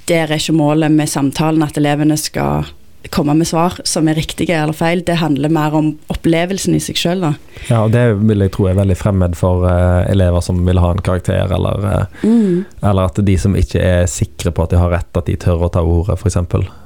der 0.09 0.25
er 0.25 0.39
ikke 0.41 0.57
målet 0.57 0.93
med 0.93 1.13
samtalen 1.13 1.63
at 1.67 1.77
elevene 1.77 2.17
skal 2.17 2.71
komme 3.15 3.35
med 3.39 3.49
svar 3.49 3.79
som 3.89 4.09
er 4.09 4.19
riktige 4.19 4.57
eller 4.57 4.77
feil. 4.77 5.03
Det 5.07 5.19
handler 5.21 5.53
mer 5.53 5.75
om 5.75 5.93
opplevelsen 6.13 6.77
i 6.77 6.83
seg 6.83 6.99
sjøl. 7.01 7.27
Ja, 7.69 7.83
og 7.85 7.93
det 7.95 8.05
vil 8.21 8.45
jeg 8.45 8.53
tro 8.55 8.69
er 8.71 8.79
veldig 8.79 8.97
fremmed 8.99 9.37
for 9.39 9.67
uh, 9.67 10.05
elever 10.11 10.43
som 10.45 10.61
vil 10.67 10.81
ha 10.83 10.93
en 10.95 11.03
karakter, 11.05 11.51
eller, 11.55 11.85
uh, 11.85 12.05
Mm, 12.23 12.65
eller 12.83 13.09
at 13.09 13.19
de 13.25 13.35
som 13.39 13.55
ikke 13.57 13.81
er 13.83 14.07
sikre 14.11 14.51
på 14.55 14.65
at 14.65 14.73
de 14.73 14.81
har 14.81 14.91
rett, 14.93 15.11
at 15.17 15.29
de 15.29 15.37
tør 15.41 15.67
å 15.67 15.71
ta 15.73 15.83
ordet, 15.87 16.19
f.eks. 16.19 16.39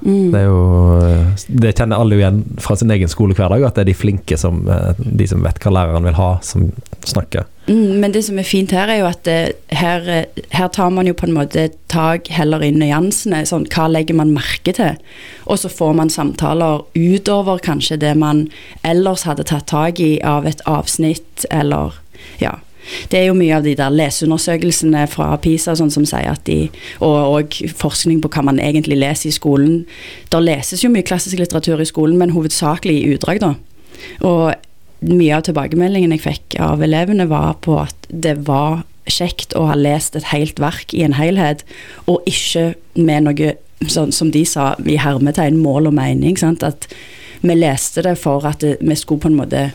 mm. 0.03 0.31
Det 0.33 0.41
er 0.41 0.47
jo 0.47 0.63
eh, 0.99 1.45
Det 1.49 1.73
kjenner 1.79 2.03
alle 2.03 2.17
jo 2.17 2.23
igjen 2.23 2.43
fra 2.63 2.77
sin 2.79 2.93
egen 2.93 3.11
skolehverdag, 3.11 3.65
at 3.67 3.79
det 3.79 3.87
er 3.87 3.91
de 3.93 3.97
flinke 3.97 4.39
som 4.41 4.65
uh, 4.69 4.93
De 4.99 5.29
som 5.29 5.43
vet 5.45 5.61
hva 5.63 5.75
læreren 5.75 6.07
vil 6.07 6.19
ha, 6.19 6.31
som 6.45 6.71
snakker. 7.07 7.49
Mm, 7.73 8.01
men 8.01 8.13
det 8.13 8.25
som 8.27 8.39
er 8.39 8.45
fint 8.45 8.73
her, 8.75 8.91
er 8.91 9.01
jo 9.01 9.07
at 9.09 9.29
eh, 9.31 9.53
her, 9.79 10.09
eh, 10.11 10.41
her 10.53 10.69
tar 10.75 10.91
man 10.93 11.07
jo 11.09 11.15
på 11.17 11.25
en 11.29 11.37
måte 11.37 11.71
tak 11.93 12.29
heller 12.35 12.61
i 12.65 12.73
nyansene. 12.75 13.45
Sånn, 13.49 13.65
hva 13.73 13.87
legger 13.89 14.19
man 14.19 14.35
merke 14.35 14.75
til? 14.77 14.99
Og 15.47 15.63
så 15.63 15.71
får 15.73 15.95
man 15.97 16.13
samtaler 16.13 16.83
utover 16.99 17.63
kanskje 17.65 18.01
det 18.03 18.13
man 18.21 18.45
ellers 18.85 19.25
hadde 19.29 19.47
tatt 19.49 19.71
tak 19.73 20.03
i 20.03 20.19
av 20.27 20.49
et 20.51 20.61
avsnitt, 20.69 21.47
eller 21.51 21.97
ja. 22.43 22.59
Det 23.09 23.21
er 23.21 23.29
jo 23.29 23.37
mye 23.39 23.55
av 23.55 23.63
de 23.63 23.77
der 23.79 23.95
leseundersøkelsene 23.95 25.05
fra 25.07 25.29
PISA 25.41 25.77
sånn 25.79 25.93
som 25.95 26.03
sier 26.09 26.33
at 26.33 26.43
de 26.49 26.65
Og, 26.99 27.15
og 27.39 27.55
forskning 27.79 28.19
på 28.21 28.31
hva 28.35 28.43
man 28.51 28.59
egentlig 28.59 28.99
leser 28.99 29.31
i 29.31 29.37
skolen. 29.37 29.85
Der 30.35 30.43
leses 30.43 30.83
jo 30.83 30.91
mye 30.91 31.07
klassisk 31.07 31.39
litteratur 31.39 31.81
i 31.81 31.89
skolen, 31.89 32.19
men 32.19 32.35
hovedsakelig 32.35 32.99
i 32.99 33.15
utdrag, 33.15 33.41
da. 33.41 33.55
Og 34.27 34.51
mye 35.03 35.37
av 35.37 35.43
tilbakemeldingen 35.49 36.15
jeg 36.15 36.25
fikk 36.25 36.57
av 36.63 36.83
elevene, 36.85 37.27
var 37.31 37.57
på 37.65 37.81
at 37.83 38.09
det 38.09 38.37
var 38.47 38.85
kjekt 39.11 39.55
å 39.59 39.67
ha 39.67 39.75
lest 39.75 40.15
et 40.17 40.31
helt 40.31 40.61
verk 40.63 40.95
i 40.95 41.03
en 41.03 41.17
helhet, 41.19 41.65
og 42.07 42.23
ikke 42.31 42.75
med 42.95 43.27
noe 43.27 43.55
sånn 43.91 44.13
som 44.15 44.31
de 44.31 44.45
sa, 44.47 44.75
i 44.87 44.97
hermetegn 44.97 45.59
mål 45.59 45.91
og 45.91 45.97
mening. 45.99 46.37
Sant? 46.39 46.63
At 46.63 46.87
vi 47.43 47.57
leste 47.59 48.05
det 48.07 48.17
for 48.23 48.47
at 48.47 48.63
det, 48.63 48.77
vi 48.81 48.95
skulle 48.95 49.25
på 49.25 49.33
en 49.33 49.41
måte 49.41 49.73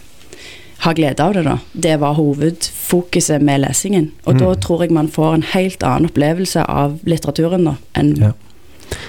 ha 0.86 0.94
glede 0.94 1.20
av 1.26 1.34
det, 1.34 1.44
da. 1.44 1.58
Det 1.74 2.00
var 2.00 2.16
hovedfokuset 2.16 3.42
med 3.42 3.62
lesingen. 3.66 4.12
Og 4.26 4.36
Mm. 4.36 4.40
da 4.40 4.54
tror 4.56 4.82
jeg 4.82 4.92
man 4.92 5.08
får 5.10 5.34
en 5.34 5.42
helt 5.42 5.84
annen 5.84 6.10
opplevelse 6.10 6.64
av 6.70 7.00
litteraturen 7.04 7.66
da, 7.66 7.76
enn 7.96 8.16
Ja. 8.16 8.32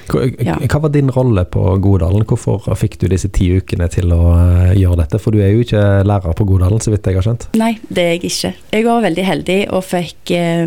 Hva, 0.09 0.25
Ja. 0.45 0.57
hva 0.61 0.81
var 0.83 0.93
din 0.95 1.11
rolle 1.15 1.45
på 1.45 1.63
Godalen? 1.85 2.25
Hvorfor 2.29 2.65
fikk 2.79 2.99
du 3.01 3.07
disse 3.09 3.29
ti 3.35 3.51
ukene 3.59 3.89
til 3.93 4.13
å 4.15 4.23
eh, 4.37 4.73
gjøre 4.81 5.03
dette? 5.03 5.21
For 5.23 5.31
du 5.35 5.43
er 5.45 5.53
jo 5.53 5.61
ikke 5.67 5.85
lærer 6.09 6.35
på 6.39 6.47
Godalen, 6.49 6.81
så 6.81 6.91
vidt 6.95 7.07
jeg 7.07 7.19
har 7.19 7.27
skjønt. 7.27 7.49
Nei, 7.61 7.75
det 7.89 8.05
er 8.05 8.11
jeg 8.17 8.25
ikke. 8.31 8.55
Jeg 8.73 8.89
var 8.89 9.05
veldig 9.05 9.25
heldig 9.29 9.61
og 9.77 9.85
fikk 9.85 10.35
eh, 10.37 10.67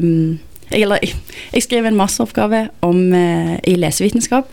jeg, 0.71 0.83
eller, 0.85 1.03
jeg 1.55 1.65
skrev 1.65 1.89
en 1.89 1.99
masteroppgave 1.99 2.65
om, 2.87 3.01
eh, 3.17 3.57
i 3.67 3.75
lesevitenskap. 3.79 4.47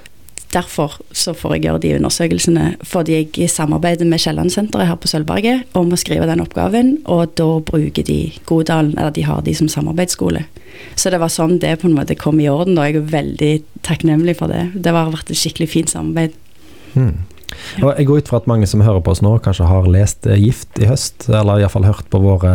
Derfor 0.54 0.96
så 1.12 1.34
får 1.36 1.54
jeg 1.54 1.62
gjøre 1.66 1.80
de 1.82 1.94
undersøkelsene, 1.98 2.68
fordi 2.88 3.18
jeg 3.36 3.50
samarbeider 3.52 4.08
med 4.08 4.22
Kielland-senteret 4.22 4.88
her 4.88 4.96
på 4.96 5.10
Sølvberget 5.10 5.76
om 5.76 5.92
å 5.92 5.98
skrive 6.00 6.28
den 6.30 6.40
oppgaven, 6.40 6.94
og 7.04 7.34
da 7.36 7.48
bruker 7.60 8.06
de 8.08 8.32
Godalen, 8.48 8.94
eller 8.96 9.12
de 9.12 9.26
har 9.28 9.42
de 9.44 9.54
som 9.54 9.68
samarbeidsskole. 9.68 10.46
Så 10.96 11.12
det 11.12 11.20
var 11.20 11.32
sånn 11.32 11.58
det 11.60 11.74
på 11.82 11.90
en 11.90 11.96
måte 11.98 12.16
kom 12.16 12.40
i 12.40 12.48
orden, 12.48 12.78
og 12.78 12.88
jeg 12.88 12.96
er 12.96 13.10
veldig 13.12 13.52
takknemlig 13.84 14.38
for 14.40 14.52
det. 14.52 14.70
Det 14.74 14.94
har 14.94 15.12
vært 15.12 15.34
et 15.34 15.40
skikkelig 15.40 15.68
fint 15.74 15.92
samarbeid. 15.92 16.36
Hmm. 16.94 17.18
Og 17.82 17.92
jeg 17.94 18.08
går 18.08 18.20
ut 18.20 18.30
fra 18.30 18.40
at 18.42 18.48
mange 18.50 18.68
som 18.70 18.82
hører 18.84 19.02
på 19.04 19.14
oss 19.14 19.22
nå, 19.24 19.32
kanskje 19.44 19.68
har 19.68 19.88
lest 19.90 20.26
eh, 20.28 20.38
Gift 20.40 20.80
i 20.82 20.88
høst, 20.90 21.28
eller 21.30 21.62
iallfall 21.62 21.88
hørt 21.88 22.08
på 22.12 22.20
våre 22.22 22.54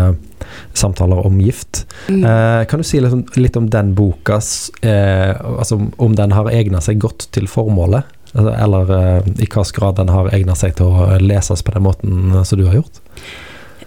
samtaler 0.74 1.26
om 1.26 1.40
gift. 1.42 1.86
Mm. 2.10 2.24
Eh, 2.24 2.66
kan 2.70 2.82
du 2.82 2.88
si 2.88 3.00
litt 3.02 3.14
om, 3.16 3.24
litt 3.36 3.58
om 3.60 3.70
den 3.72 3.94
boka, 3.98 4.40
eh, 4.82 5.32
altså 5.40 5.80
om 5.98 6.18
den 6.18 6.36
har 6.36 6.52
egna 6.52 6.82
seg 6.84 7.02
godt 7.04 7.30
til 7.36 7.48
formålet? 7.52 8.10
Altså, 8.34 8.54
Eller 8.66 8.94
eh, 8.98 9.32
i 9.34 9.38
hvilken 9.44 9.74
grad 9.78 9.98
den 10.02 10.14
har 10.14 10.32
egna 10.34 10.58
seg 10.58 10.78
til 10.80 10.90
å 10.90 11.18
leses 11.22 11.64
på 11.64 11.76
den 11.76 11.86
måten 11.86 12.44
som 12.44 12.60
du 12.60 12.68
har 12.68 12.82
gjort? 12.82 13.03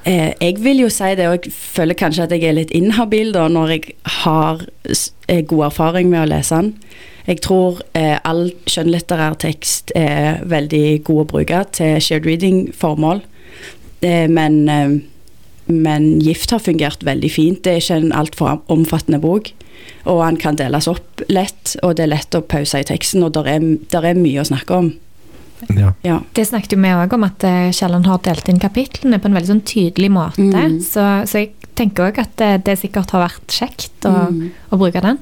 Eh, 0.06 0.32
jeg 0.38 0.60
vil 0.62 0.84
jo 0.84 0.88
si 0.92 1.08
det, 1.18 1.26
og 1.26 1.40
jeg 1.40 1.52
føler 1.52 1.98
kanskje 1.98 2.28
at 2.28 2.34
jeg 2.36 2.46
er 2.46 2.54
litt 2.54 2.70
inhabil 2.76 3.32
da, 3.34 3.48
når 3.50 3.72
jeg 3.74 3.96
har 4.22 4.62
eh, 4.86 5.42
god 5.42 5.64
erfaring 5.72 6.12
med 6.12 6.22
å 6.22 6.30
lese 6.30 6.60
den. 6.60 6.74
Jeg 7.26 7.42
tror 7.42 7.80
eh, 7.98 8.14
all 8.22 8.52
skjønnlitterær 8.70 9.34
tekst 9.42 9.90
er 9.98 10.44
veldig 10.46 11.02
god 11.08 11.24
å 11.24 11.28
bruke 11.32 11.62
til 11.74 11.98
shared 11.98 12.28
reading-formål. 12.28 13.24
Eh, 14.06 14.28
men, 14.30 14.60
eh, 14.70 14.94
men 15.66 16.06
Gift 16.22 16.54
har 16.54 16.62
fungert 16.62 17.02
veldig 17.06 17.32
fint. 17.32 17.64
Det 17.64 17.72
er 17.72 17.82
ikke 17.82 17.98
en 18.04 18.14
altfor 18.14 18.62
omfattende 18.70 19.18
bok. 19.22 19.50
Og 20.06 20.22
den 20.22 20.38
kan 20.38 20.58
deles 20.58 20.86
opp 20.86 21.24
lett, 21.26 21.74
og 21.82 21.96
det 21.98 22.06
er 22.06 22.14
lett 22.14 22.38
å 22.38 22.46
pause 22.46 22.78
i 22.78 22.86
teksten, 22.86 23.26
og 23.26 23.34
der 23.34 23.50
er, 23.56 23.66
er 23.98 24.18
mye 24.22 24.44
å 24.44 24.46
snakke 24.46 24.78
om. 24.78 24.92
Ja. 25.76 25.92
Ja. 26.04 26.20
Det 26.36 26.44
snakket 26.48 26.76
jo 26.76 26.80
vi 26.82 26.92
òg 26.92 27.14
om, 27.16 27.24
at 27.26 27.44
eh, 27.48 27.70
Kielland 27.74 28.06
har 28.06 28.22
delt 28.26 28.48
inn 28.52 28.60
kapitlene 28.62 29.18
på 29.22 29.30
en 29.30 29.36
veldig 29.38 29.52
sånn 29.54 29.64
tydelig 29.66 30.10
måte. 30.12 30.42
Mm. 30.42 30.54
Mm. 30.76 30.78
Så, 30.84 31.04
så 31.30 31.42
jeg 31.44 31.52
tenker 31.78 32.10
òg 32.10 32.20
at 32.22 32.32
det, 32.40 32.52
det 32.68 32.78
sikkert 32.80 33.12
har 33.16 33.26
vært 33.28 33.60
kjekt 33.60 34.08
å, 34.08 34.14
Mm. 34.30 34.48
å 34.72 34.78
bruke 34.80 35.00
den. 35.04 35.18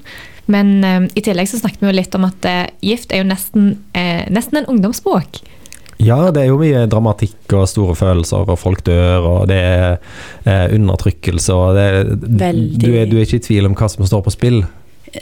Men 0.47 0.75
um, 0.85 1.09
i 1.17 1.23
tillegg 1.25 1.49
så 1.49 1.57
snakket 1.63 1.81
vi 1.81 1.89
jo 1.89 1.97
litt 1.97 2.15
om 2.19 2.27
at 2.29 2.45
uh, 2.45 2.67
Gift 2.85 3.13
er 3.15 3.23
jo 3.23 3.29
nesten, 3.31 3.71
uh, 3.97 4.25
nesten 4.29 4.61
en 4.61 4.69
ungdomsbok. 4.69 5.41
Ja, 6.03 6.19
det 6.35 6.43
er 6.43 6.49
jo 6.51 6.59
mye 6.61 6.83
dramatikk 6.91 7.55
og 7.57 7.69
store 7.71 7.95
følelser, 7.97 8.45
og 8.51 8.59
folk 8.61 8.83
dør, 8.85 9.25
og 9.31 9.49
det 9.49 9.57
er 9.63 9.85
uh, 10.45 10.67
undertrykkelse, 10.75 11.55
og 11.55 11.79
det 11.79 11.85
er, 11.87 12.11
du, 12.19 12.91
er, 12.93 13.07
du 13.09 13.17
er 13.17 13.23
ikke 13.25 13.41
i 13.41 13.47
tvil 13.47 13.71
om 13.71 13.77
hva 13.79 13.89
som 13.89 14.05
står 14.05 14.25
på 14.27 14.35
spill. 14.35 14.59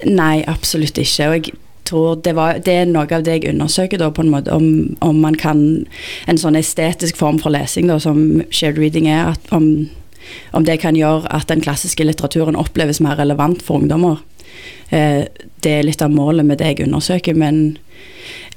Nei, 0.08 0.40
absolutt 0.48 0.98
ikke. 0.98 1.28
Og 1.28 1.36
jeg 1.38 1.52
tror 1.84 2.20
det, 2.24 2.34
var, 2.36 2.60
det 2.64 2.72
er 2.72 2.90
noe 2.90 3.06
av 3.10 3.24
det 3.26 3.38
jeg 3.38 3.54
undersøker, 3.54 4.00
da, 4.00 4.10
på 4.14 4.24
en 4.24 4.32
måte, 4.32 4.52
om, 4.54 4.96
om 5.04 5.20
man 5.22 5.36
kan 5.38 5.62
En 6.30 6.38
sånn 6.38 6.58
estetisk 6.58 7.18
form 7.18 7.40
for 7.42 7.52
lesing 7.54 7.88
da, 7.90 7.98
som 8.02 8.42
shared 8.50 8.78
reading 8.78 9.08
er, 9.10 9.34
at 9.34 9.54
om, 9.54 9.88
om 10.52 10.66
det 10.66 10.80
kan 10.82 10.96
gjøre 10.98 11.30
at 11.34 11.48
den 11.50 11.62
klassiske 11.64 12.04
litteraturen 12.06 12.58
oppleves 12.58 13.02
mer 13.02 13.18
relevant 13.18 13.62
for 13.62 13.82
ungdommer. 13.82 14.22
Eh, 14.90 15.24
det 15.62 15.72
er 15.72 15.86
litt 15.86 16.02
av 16.04 16.12
målet 16.12 16.46
med 16.46 16.60
det 16.60 16.72
jeg 16.72 16.86
undersøker, 16.86 17.36
men 17.38 17.78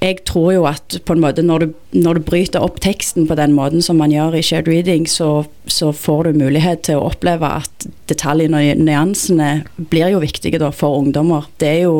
jeg 0.01 0.21
tror 0.27 0.51
jo 0.53 0.65
at 0.69 0.97
på 1.07 1.15
en 1.15 1.21
måte 1.23 1.43
når 1.45 1.63
du, 1.63 1.67
når 1.95 2.17
du 2.17 2.25
bryter 2.27 2.63
opp 2.63 2.81
teksten 2.83 3.27
på 3.29 3.37
den 3.39 3.55
måten 3.55 3.83
som 3.83 3.97
man 4.01 4.13
gjør 4.13 4.35
i 4.37 4.43
shared 4.45 4.67
reading, 4.69 5.07
så, 5.09 5.45
så 5.71 5.91
får 5.95 6.27
du 6.27 6.41
mulighet 6.43 6.83
til 6.87 6.99
å 6.99 7.07
oppleve 7.09 7.49
at 7.61 7.87
detaljene 8.11 8.59
og 8.59 8.83
nyansene 8.85 9.49
blir 9.91 10.11
jo 10.13 10.21
viktige 10.23 10.59
da 10.61 10.69
for 10.75 10.99
ungdommer. 10.99 11.47
Det 11.61 11.71
er 11.71 11.81
jo, 11.87 11.95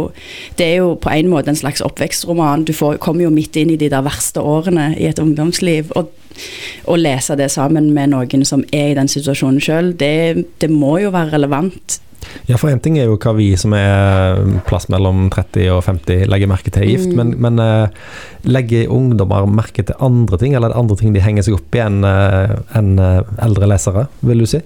det 0.59 0.67
er 0.67 0.77
jo 0.83 0.93
på 1.01 1.13
en 1.13 1.31
måte 1.31 1.53
en 1.53 1.59
slags 1.59 1.83
oppvekstroman. 1.85 2.67
Du 2.67 2.75
får, 2.75 2.99
kommer 3.03 3.25
jo 3.25 3.33
midt 3.33 3.57
inn 3.59 3.73
i 3.73 3.79
de 3.79 3.89
der 3.91 4.05
verste 4.05 4.43
årene 4.43 4.91
i 4.99 5.09
et 5.09 5.21
ungdomsliv. 5.21 5.91
og 5.95 6.13
å 6.91 6.97
lese 6.99 7.37
det 7.39 7.47
sammen 7.53 7.93
med 7.95 8.11
noen 8.11 8.41
som 8.43 8.65
er 8.75 8.89
i 8.91 8.97
den 8.97 9.07
situasjonen 9.07 9.61
sjøl, 9.63 9.93
det, 9.95 10.43
det 10.59 10.67
må 10.67 10.97
jo 10.99 11.13
være 11.15 11.37
relevant. 11.37 11.99
Ja, 12.47 12.57
for 12.61 12.69
en 12.69 12.79
ting 12.83 12.97
er 12.99 13.07
jo 13.09 13.17
hva 13.17 13.31
vi 13.37 13.47
som 13.57 13.73
er 13.73 14.37
plass 14.67 14.85
mellom 14.93 15.29
30 15.33 15.69
og 15.73 15.83
50 15.87 16.27
legger 16.29 16.47
merke 16.51 16.71
til 16.73 16.85
gift, 16.91 17.09
Mm. 17.09 17.15
men, 17.17 17.33
men 17.41 17.59
eh, 17.63 17.87
legger 18.45 18.91
ungdommer 18.93 19.47
merke 19.49 19.83
til 19.85 19.95
andre 19.99 20.37
ting, 20.37 20.53
eller 20.55 20.69
er 20.69 20.73
det 20.75 20.79
andre 20.83 20.97
ting 20.99 21.13
de 21.15 21.23
henger 21.25 21.43
seg 21.47 21.57
opp 21.57 21.75
i 21.75 21.81
enn 21.85 22.03
eh, 22.05 22.55
enn, 22.77 22.93
eh, 22.99 23.21
eldre 23.45 23.67
lesere, 23.71 24.07
vil 24.21 24.43
du 24.43 24.45
si? 24.49 24.61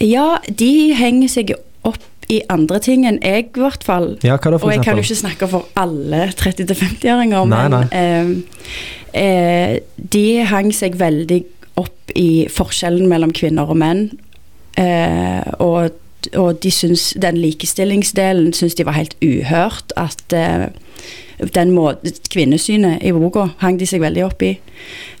Ja, 0.00 0.38
de 0.48 0.70
henger 0.98 1.28
seg 1.32 1.52
opp 1.86 2.04
i 2.28 2.40
andre 2.52 2.78
ting 2.84 3.06
enn 3.08 3.18
jeg, 3.24 3.48
i 3.56 3.60
hvert 3.62 3.84
fall. 3.86 4.10
Ja, 4.26 4.36
hva 4.36 4.52
da, 4.52 4.58
for 4.60 4.68
Og 4.68 4.74
jeg 4.74 4.84
kan 4.84 4.98
jo 4.98 5.04
ikke 5.06 5.16
snakke 5.22 5.48
for 5.48 5.68
alle 5.80 6.26
30-50-åringer, 6.36 7.46
men 7.48 7.76
eh, 7.88 8.32
eh, 9.16 9.78
de 9.96 10.24
hang 10.50 10.70
seg 10.76 10.98
veldig 11.00 11.40
opp 11.80 12.12
i 12.18 12.46
forskjellen 12.52 13.08
mellom 13.10 13.32
kvinner 13.36 13.70
og 13.70 13.78
menn. 13.80 14.08
Eh, 14.78 15.42
og, 15.58 15.90
og 16.38 16.60
de 16.62 16.70
syns 16.72 17.10
den 17.18 17.38
likestillingsdelen 17.42 18.52
syns 18.56 18.76
de 18.78 18.86
var 18.86 18.98
helt 18.98 19.16
uhørt. 19.24 19.94
At 19.98 20.34
eh, 20.36 20.68
den 21.54 21.74
må, 21.74 21.92
Kvinnesynet 22.32 23.02
i 23.06 23.14
boka 23.14 23.48
hang 23.62 23.78
de 23.80 23.88
seg 23.88 24.04
veldig 24.04 24.26
opp 24.28 24.44
i. 24.46 24.54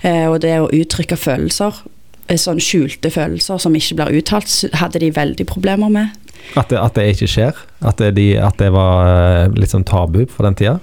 Eh, 0.06 0.26
og 0.28 0.40
det 0.44 0.58
å 0.62 0.70
uttrykke 0.74 1.18
følelser, 1.18 1.82
sånn 2.28 2.60
skjulte 2.60 3.10
følelser 3.10 3.60
som 3.62 3.76
ikke 3.76 3.98
blir 3.98 4.20
uttalt, 4.20 4.52
hadde 4.76 5.00
de 5.02 5.14
veldig 5.16 5.48
problemer 5.48 5.92
med. 5.92 6.14
At 6.56 6.70
det, 6.70 6.78
at 6.80 6.94
det 6.96 7.08
ikke 7.14 7.28
skjer? 7.28 7.56
At 7.84 7.98
det, 8.00 8.12
de, 8.18 8.30
at 8.40 8.60
det 8.60 8.68
var 8.72 9.50
litt 9.56 9.72
sånn 9.72 9.86
tabu 9.88 10.22
for 10.30 10.46
den 10.46 10.56
tida? 10.56 10.78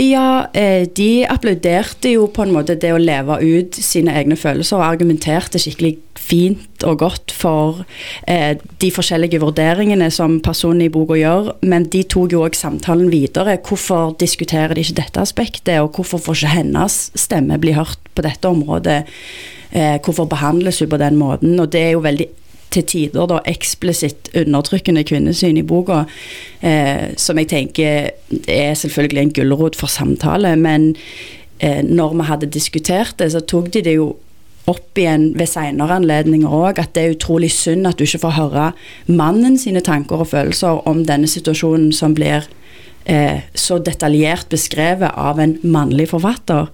Ja, 0.00 0.48
de 0.96 1.10
applauderte 1.28 2.14
jo 2.14 2.24
på 2.32 2.46
en 2.46 2.54
måte 2.54 2.78
det 2.80 2.94
å 2.96 3.00
leve 3.00 3.36
ut 3.44 3.76
sine 3.76 4.14
egne 4.16 4.38
følelser, 4.40 4.80
og 4.80 4.86
argumenterte 4.86 5.60
skikkelig 5.60 5.98
fint 6.22 6.84
og 6.86 7.00
godt 7.02 7.34
for 7.34 7.82
eh, 8.30 8.58
de 8.82 8.90
forskjellige 8.94 9.40
vurderingene 9.42 10.08
som 10.14 10.38
personen 10.44 10.86
i 10.86 10.90
boka 10.92 11.18
gjør, 11.18 11.52
men 11.66 11.88
de 11.92 12.04
tok 12.06 12.34
jo 12.34 12.44
òg 12.46 12.58
samtalen 12.58 13.10
videre. 13.12 13.58
Hvorfor 13.66 14.14
diskuterer 14.20 14.76
de 14.76 14.84
ikke 14.84 15.00
dette 15.02 15.22
aspektet, 15.22 15.74
og 15.80 15.96
hvorfor 15.96 16.22
får 16.22 16.42
ikke 16.42 16.54
hennes 16.58 17.00
stemme 17.18 17.58
bli 17.62 17.74
hørt 17.76 18.00
på 18.14 18.24
dette 18.24 18.48
området? 18.48 19.02
Eh, 19.72 19.98
hvorfor 20.04 20.28
behandles 20.30 20.82
hun 20.82 20.92
på 20.92 21.00
den 21.02 21.18
måten? 21.20 21.58
Og 21.60 21.72
det 21.72 21.86
er 21.88 21.94
jo 21.96 22.06
veldig 22.06 22.28
til 22.72 22.86
tider 22.88 23.28
da 23.28 23.42
eksplisitt 23.48 24.30
undertrykkende 24.38 25.04
kvinnesyn 25.04 25.58
i 25.60 25.66
boka, 25.66 26.04
eh, 26.64 27.12
som 27.20 27.40
jeg 27.40 27.50
tenker 27.52 28.10
er 28.48 28.74
selvfølgelig 28.78 29.22
en 29.22 29.32
gulrot 29.36 29.76
for 29.76 29.92
samtale, 29.92 30.54
men 30.56 30.94
eh, 31.60 31.82
når 31.84 32.16
vi 32.16 32.28
hadde 32.30 32.52
diskutert 32.54 33.18
det, 33.18 33.32
så 33.32 33.40
tok 33.44 33.72
de 33.74 33.84
det 33.84 33.98
jo 33.98 34.14
opp 34.70 34.98
igjen 34.98 35.32
ved 35.38 35.50
senere 35.50 35.98
anledninger 35.98 36.48
òg, 36.48 36.78
at 36.82 36.94
det 36.94 37.04
er 37.04 37.14
utrolig 37.16 37.50
synd 37.54 37.88
at 37.88 37.98
du 37.98 38.06
ikke 38.06 38.22
får 38.26 38.38
høre 38.38 38.66
mannen 39.10 39.58
sine 39.58 39.82
tanker 39.84 40.22
og 40.22 40.32
følelser 40.34 40.84
om 40.88 41.02
denne 41.08 41.30
situasjonen 41.30 41.90
som 41.96 42.14
blir 42.14 42.46
eh, 43.04 43.40
så 43.54 43.78
detaljert 43.82 44.48
beskrevet 44.52 45.10
av 45.18 45.40
en 45.42 45.56
mannlig 45.62 46.08
forfatter. 46.12 46.68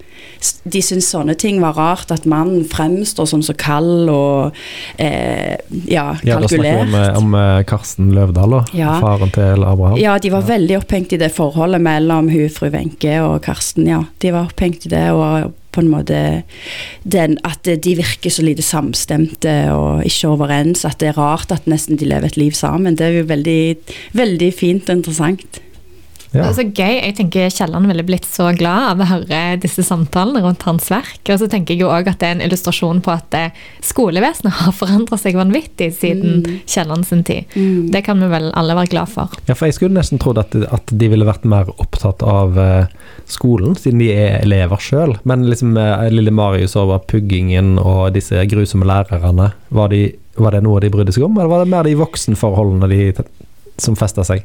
De 0.68 0.82
syns 0.84 1.08
sånne 1.10 1.34
ting 1.38 1.60
var 1.62 1.78
rart, 1.78 2.12
at 2.14 2.26
mannen 2.28 2.66
fremstår 2.68 3.28
som 3.30 3.42
så 3.44 3.54
kald 3.58 4.10
og 4.12 4.58
eh, 5.00 5.56
ja, 5.88 6.10
Ja, 6.22 6.38
da 6.38 6.48
snakker 6.50 6.64
vi 6.64 6.74
om, 6.82 6.96
eh, 6.98 7.18
om 7.18 7.38
eh, 7.38 7.62
Karsten 7.68 8.12
Løvdahl, 8.16 8.58
da. 8.58 8.64
Ja. 8.76 8.98
Faren 9.02 9.32
til 9.34 9.64
Abraham. 9.64 9.98
Ja, 10.00 10.18
de 10.20 10.34
var 10.34 10.46
veldig 10.48 10.80
opphengt 10.82 11.14
i 11.16 11.20
det 11.20 11.32
forholdet 11.36 11.82
mellom 11.84 12.30
hun 12.32 12.52
fru 12.52 12.68
Wenche 12.74 13.16
og 13.24 13.40
Karsten, 13.46 13.88
ja. 13.88 14.04
De 14.22 14.34
var 14.34 14.50
opphengt 14.50 14.86
i 14.88 14.92
det, 14.92 15.06
og 15.16 15.54
på 15.72 15.82
en 15.82 15.90
måte 15.92 16.42
den, 17.04 17.38
At 17.44 17.64
de 17.64 17.94
virker 17.96 18.30
så 18.30 18.42
lite 18.42 18.62
samstemte 18.62 19.72
og 19.72 20.04
ikke 20.04 20.28
overens. 20.28 20.84
At 20.84 21.00
det 21.00 21.08
er 21.08 21.18
rart 21.18 21.52
at 21.52 21.66
nesten 21.66 21.98
de 21.98 22.08
lever 22.08 22.26
et 22.26 22.36
liv 22.36 22.52
sammen. 22.52 22.96
Det 22.96 23.06
er 23.06 23.18
jo 23.20 23.28
veldig, 23.28 23.76
veldig 24.12 24.52
fint 24.54 24.88
og 24.88 24.96
interessant. 24.96 25.60
Ja. 26.32 26.42
Det 26.42 26.48
er 26.48 26.56
så 26.58 26.64
gøy. 26.66 26.94
Jeg 26.98 27.14
tenker 27.16 27.52
Kielland 27.52 27.88
ville 27.88 28.04
blitt 28.06 28.26
så 28.28 28.50
glad 28.56 28.90
av 28.92 29.02
å 29.04 29.08
høre 29.08 29.40
disse 29.62 29.84
samtalene 29.86 30.42
rundt 30.44 30.64
hans 30.68 30.90
verk. 30.92 31.22
Og 31.32 31.40
så 31.40 31.48
tenker 31.50 31.74
jeg 31.74 31.84
jo 31.84 31.88
også 31.92 32.12
at 32.12 32.20
det 32.20 32.28
er 32.28 32.36
en 32.36 32.44
illustrasjon 32.44 33.00
på 33.04 33.12
at 33.14 33.36
eh, 33.38 33.62
skolevesenet 33.84 34.58
har 34.60 34.74
forandra 34.76 35.18
seg 35.20 35.38
vanvittig 35.38 35.92
siden 35.96 36.26
Mm. 36.28 36.58
Kielland 36.68 37.06
sin 37.06 37.22
tid. 37.24 37.44
Mm. 37.54 37.90
Det 37.92 38.02
kan 38.06 38.20
vi 38.20 38.26
vel 38.30 38.50
alle 38.58 38.74
være 38.76 38.90
glad 38.92 39.10
for. 39.10 39.32
Ja, 39.48 39.54
for 39.56 39.68
jeg 39.68 39.76
skulle 39.78 39.96
nesten 39.96 40.20
trodd 40.20 40.38
at, 40.40 40.54
at 40.54 40.90
de 40.92 41.08
ville 41.10 41.26
vært 41.26 41.46
mer 41.48 41.70
opptatt 41.80 42.22
av 42.26 42.58
eh, 42.60 42.90
skolen, 43.30 43.76
siden 43.78 44.02
de 44.02 44.10
er 44.12 44.38
elever 44.42 44.82
sjøl. 44.82 45.16
Men 45.28 45.46
liksom 45.48 45.76
eh, 45.80 46.06
lille 46.12 46.34
Marius 46.34 46.76
over 46.78 47.00
puggingen 47.10 47.76
og 47.80 48.12
disse 48.16 48.44
grusomme 48.50 48.88
lærerne, 48.88 49.50
var, 49.74 49.92
de, 49.94 50.12
var 50.38 50.56
det 50.56 50.62
noe 50.66 50.82
de 50.84 50.92
brydde 50.92 51.16
seg 51.16 51.26
om, 51.26 51.38
eller 51.38 51.50
var 51.52 51.64
det 51.64 51.72
mer 51.72 51.88
de 51.88 51.96
voksenforholdene 51.98 52.90
de, 52.92 53.28
som 53.80 53.96
festa 53.98 54.26
seg? 54.26 54.44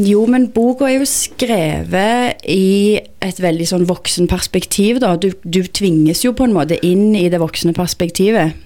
Jo, 0.00 0.22
men 0.30 0.46
boka 0.54 0.86
er 0.88 1.00
jo 1.02 1.08
skrevet 1.08 2.40
i 2.48 2.96
et 3.20 3.40
veldig 3.42 3.66
sånn 3.68 3.84
voksenperspektiv, 3.88 5.00
da. 5.02 5.12
Du, 5.20 5.28
du 5.44 5.60
tvinges 5.66 6.24
jo 6.24 6.32
på 6.36 6.46
en 6.46 6.56
måte 6.56 6.78
inn 6.86 7.12
i 7.18 7.26
det 7.28 7.40
voksne 7.42 7.74
perspektivet. 7.76 8.56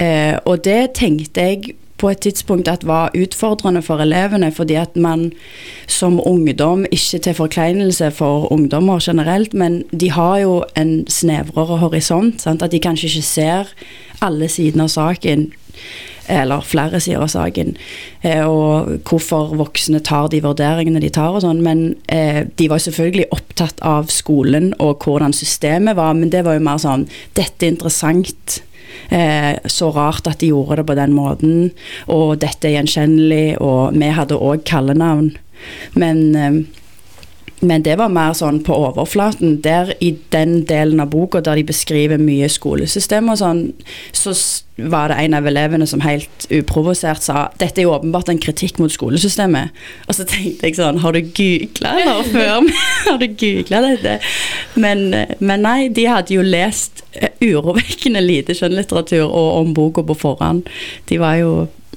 Eh, 0.00 0.38
og 0.48 0.64
det 0.64 0.94
tenkte 0.96 1.44
jeg 1.44 1.74
på 2.00 2.08
et 2.08 2.22
tidspunkt 2.24 2.68
at 2.72 2.86
var 2.88 3.12
utfordrende 3.12 3.82
for 3.84 4.00
elevene, 4.00 4.48
fordi 4.56 4.78
at 4.80 4.96
man 4.96 5.28
som 5.84 6.16
ungdom, 6.24 6.86
ikke 6.88 7.20
til 7.26 7.36
forkleinelse 7.36 8.08
for 8.16 8.48
ungdommer 8.52 9.04
generelt, 9.04 9.52
men 9.52 9.82
de 9.92 10.08
har 10.10 10.38
jo 10.40 10.62
en 10.80 11.04
snevrere 11.12 11.76
horisont. 11.84 12.40
Sant? 12.40 12.62
At 12.62 12.72
de 12.72 12.80
kanskje 12.80 13.12
ikke 13.12 13.28
ser 13.28 13.74
alle 14.24 14.48
sidene 14.48 14.88
av 14.88 14.94
saken 14.96 15.50
eller 16.30 16.64
flere 16.66 17.00
sider 17.02 17.24
av 17.24 17.32
saken, 17.32 17.74
eh, 18.22 18.44
og 18.46 19.04
hvorfor 19.08 19.54
voksne 19.58 20.00
tar 20.06 20.30
de 20.32 20.42
vurderingene 20.44 21.02
de 21.02 21.10
tar 21.12 21.36
og 21.36 21.44
sånn. 21.44 21.62
Men 21.66 21.84
eh, 22.12 22.44
de 22.56 22.70
var 22.70 22.82
selvfølgelig 22.82 23.30
opptatt 23.34 23.82
av 23.86 24.10
skolen 24.14 24.72
og 24.78 25.04
hvordan 25.04 25.34
systemet 25.36 25.98
var, 25.98 26.14
men 26.18 26.32
det 26.32 26.44
var 26.46 26.58
jo 26.58 26.66
mer 26.66 26.80
sånn 26.82 27.08
Dette 27.36 27.66
er 27.66 27.74
interessant. 27.74 28.60
Eh, 29.10 29.56
så 29.70 29.90
rart 29.94 30.28
at 30.30 30.42
de 30.42 30.50
gjorde 30.50 30.80
det 30.80 30.88
på 30.88 30.98
den 30.98 31.14
måten, 31.14 31.70
og 32.10 32.40
dette 32.42 32.68
er 32.68 32.78
gjenkjennelig, 32.78 33.58
og 33.62 33.96
vi 33.96 34.10
hadde 34.14 34.38
òg 34.38 34.64
kallenavn. 34.68 35.32
Men 35.98 36.22
eh, 36.38 36.60
men 37.60 37.84
det 37.84 37.98
var 38.00 38.08
mer 38.12 38.32
sånn 38.36 38.62
på 38.64 38.72
overflaten. 38.88 39.58
Der 39.64 39.92
i 40.00 40.14
den 40.32 40.62
delen 40.68 41.02
av 41.02 41.10
boka 41.12 41.42
der 41.44 41.60
de 41.60 41.66
beskriver 41.68 42.20
mye 42.20 42.48
skolesystem 42.48 43.28
og 43.28 43.40
sånn, 43.40 43.62
så 44.16 44.32
var 44.80 45.12
det 45.12 45.18
en 45.20 45.36
av 45.36 45.48
elevene 45.50 45.84
som 45.88 46.00
helt 46.00 46.46
uprovosert 46.48 47.20
sa 47.20 47.42
dette 47.60 47.82
er 47.82 47.84
jo 47.84 47.92
åpenbart 47.92 48.30
en 48.32 48.40
kritikk 48.40 48.80
mot 48.80 48.92
skolesystemet. 48.92 49.76
Og 50.08 50.16
så 50.16 50.24
tenkte 50.28 50.70
jeg 50.70 50.78
sånn 50.78 51.02
Har 51.04 51.12
du 51.12 51.20
googla 51.20 51.92
eller 52.00 52.30
før? 52.32 52.70
Har 53.10 53.20
du 53.20 53.26
googla 53.28 53.82
dette? 53.84 54.16
Men, 54.80 55.10
men 55.38 55.66
nei, 55.66 55.90
de 55.92 56.06
hadde 56.08 56.38
jo 56.38 56.46
lest 56.46 57.04
eh, 57.12 57.34
urovekkende 57.44 58.24
lite 58.24 58.56
skjønnlitteratur 58.56 59.26
og 59.26 59.50
om 59.60 59.76
boka 59.76 60.06
på 60.06 60.16
forhånd. 60.16 60.64
De 61.12 61.20
var 61.20 61.36
jo 61.42 61.52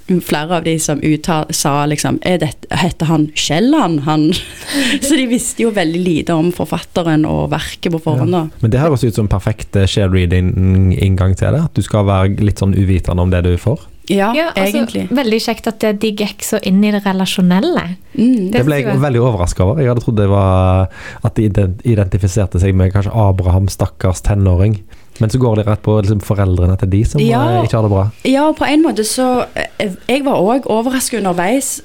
flere 0.08 0.58
av 0.58 0.64
de 0.64 0.76
som 0.80 1.00
uttal, 1.02 1.46
sa 1.56 1.86
liksom 1.88 2.20
er 2.28 2.42
dette, 2.42 2.68
Heter 2.76 3.08
han 3.08 3.30
Kielland? 3.36 4.04
Han 4.08 4.26
Så 5.06 5.16
de 5.16 5.28
visste 5.32 5.64
jo 5.64 5.72
veldig 5.72 6.02
lite 6.04 6.36
om 6.36 6.52
forfatteren 6.56 7.26
og 7.30 7.50
verket 7.54 7.94
på 7.94 8.02
forhånd. 8.04 8.36
Ja. 8.36 8.44
Men 8.60 8.74
det 8.74 8.84
høres 8.84 9.06
ut 9.06 9.16
som 9.16 9.32
perfekt 9.32 9.76
eh, 9.80 9.88
share 9.88 10.12
reading-inngang 10.12 11.38
til 11.40 11.56
det. 11.56 11.64
At 11.70 11.76
du 11.78 11.86
skal 11.86 12.08
være 12.10 12.36
litt 12.44 12.62
sånn 12.62 12.76
uvitende 12.76 13.24
om 13.24 13.34
det 13.34 13.44
du 13.48 13.56
får. 13.58 13.88
Ja, 14.12 14.34
Ja, 14.36 14.50
altså, 14.52 14.66
egentlig. 14.68 15.06
Veldig 15.16 15.40
kjekt 15.46 15.70
at 15.72 15.84
de 16.02 16.10
gikk 16.12 16.44
så 16.44 16.60
inn 16.68 16.82
i 16.84 16.92
det 16.92 17.04
relasjonelle. 17.06 17.86
Mm. 18.18 18.50
Det 18.52 18.64
ble 18.68 18.82
jeg 18.82 19.00
veldig 19.00 19.22
overraska 19.24 19.64
over. 19.64 19.80
Jeg 19.80 19.94
hadde 19.94 20.04
trodd 20.04 20.20
det 20.20 20.28
var 20.32 20.92
at 21.24 21.40
de 21.40 21.48
identifiserte 21.94 22.60
seg 22.60 22.76
med 22.76 22.92
kanskje 22.96 23.16
Abraham, 23.16 23.72
stakkars 23.72 24.24
tenåring. 24.26 24.82
Men 25.20 25.30
så 25.30 25.38
går 25.40 25.56
det 25.56 25.68
rett 25.68 25.82
på 25.86 26.00
liksom, 26.02 26.22
foreldrene 26.26 26.78
til 26.80 26.90
de 26.90 27.04
som 27.06 27.22
Ja. 27.22 27.42
eh, 27.60 27.64
ikke 27.64 27.76
har 27.78 27.82
det 27.86 27.92
bra. 27.92 28.10
Ja, 28.26 28.52
på 28.52 28.66
en 28.66 28.82
måte 28.84 29.04
så 29.06 29.46
eh, 29.56 29.92
Jeg 30.10 30.26
var 30.26 30.40
òg 30.42 30.66
overrasket 30.66 31.20
underveis. 31.20 31.82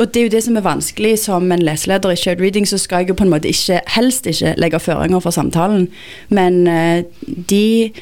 Og 0.00 0.08
det 0.14 0.16
er 0.20 0.24
jo 0.24 0.30
det 0.32 0.42
som 0.44 0.56
er 0.56 0.64
vanskelig 0.66 1.18
som 1.22 1.52
en 1.52 1.62
leseleder 1.62 2.10
i 2.10 2.16
shared 2.16 2.40
reading, 2.40 2.66
så 2.66 2.78
skal 2.78 2.98
jeg 3.04 3.08
jo 3.08 3.14
på 3.14 3.22
en 3.22 3.30
måte 3.30 3.46
ikke, 3.48 3.80
helst 3.94 4.26
ikke 4.26 4.54
legge 4.58 4.80
føringer 4.80 5.20
for 5.20 5.30
samtalen. 5.30 5.88
Men 6.28 6.66
eh, 6.66 7.02
de 7.50 7.92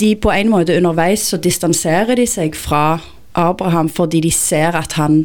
De 0.00 0.14
på 0.16 0.30
en 0.30 0.50
måte 0.52 0.76
underveis 0.76 1.20
så 1.32 1.36
distanserer 1.40 2.14
de 2.14 2.26
seg 2.26 2.54
fra 2.54 2.98
Abraham 3.34 3.88
fordi 3.88 4.20
de 4.20 4.30
ser 4.30 4.76
at 4.76 4.92
han 4.92 5.24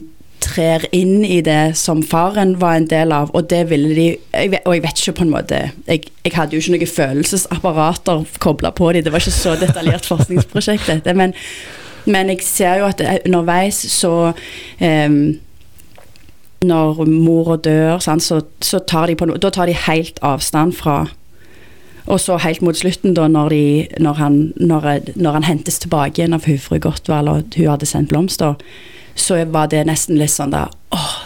trer 0.55 0.85
inn 0.95 1.25
i 1.25 1.41
det 1.45 1.75
som 1.79 2.01
faren 2.05 2.55
var 2.61 2.79
en 2.79 2.87
del 2.89 3.13
av, 3.15 3.31
og 3.35 3.49
det 3.51 3.65
ville 3.69 3.93
de 3.95 4.07
jeg 4.15 4.51
vet, 4.53 4.65
Og 4.65 4.75
jeg 4.75 4.83
vet 4.85 5.01
ikke 5.01 5.17
på 5.19 5.25
en 5.25 5.33
måte 5.33 5.61
Jeg, 5.87 6.11
jeg 6.25 6.35
hadde 6.35 6.55
jo 6.55 6.61
ikke 6.61 6.75
noen 6.75 6.93
følelsesapparater 6.95 8.23
kobla 8.43 8.71
på 8.75 8.91
dem, 8.93 9.05
det 9.05 9.13
var 9.13 9.23
ikke 9.23 9.35
så 9.35 9.55
detaljert 9.59 10.07
forskningsprosjekt, 10.09 10.87
dette, 10.87 11.13
men, 11.13 11.35
men 12.05 12.31
jeg 12.33 12.45
ser 12.45 12.79
jo 12.81 12.89
at 12.89 13.03
underveis 13.25 13.83
så 13.91 14.31
um, 14.31 15.19
Når 16.65 17.03
mora 17.11 17.59
dør, 17.59 17.99
sant, 17.99 18.23
så, 18.23 18.41
så 18.61 18.79
tar 18.79 19.11
de 19.11 19.19
på 19.19 19.29
Da 19.35 19.51
tar 19.53 19.69
de 19.69 19.77
helt 19.85 20.19
avstand 20.23 20.73
fra 20.79 21.03
og 22.05 22.19
så 22.21 22.35
helt 22.37 22.61
mot 22.61 22.77
slutten, 22.77 23.15
da, 23.17 23.23
når, 23.27 23.49
de, 23.49 23.87
når, 23.97 24.13
han, 24.19 24.35
når, 24.61 24.83
når 25.17 25.39
han 25.39 25.47
hentes 25.47 25.79
tilbake 25.81 26.21
igjen 26.21 26.35
av 26.37 26.45
hufru 26.45 26.77
Gottwald, 26.77 27.31
og 27.31 27.55
hun 27.57 27.71
hadde 27.71 27.87
sendt 27.89 28.11
blomster, 28.11 28.59
så 29.15 29.39
var 29.51 29.69
det 29.71 29.85
nesten 29.87 30.19
litt 30.19 30.33
sånn 30.33 30.51
da 30.53 30.67
Åh, 30.95 31.17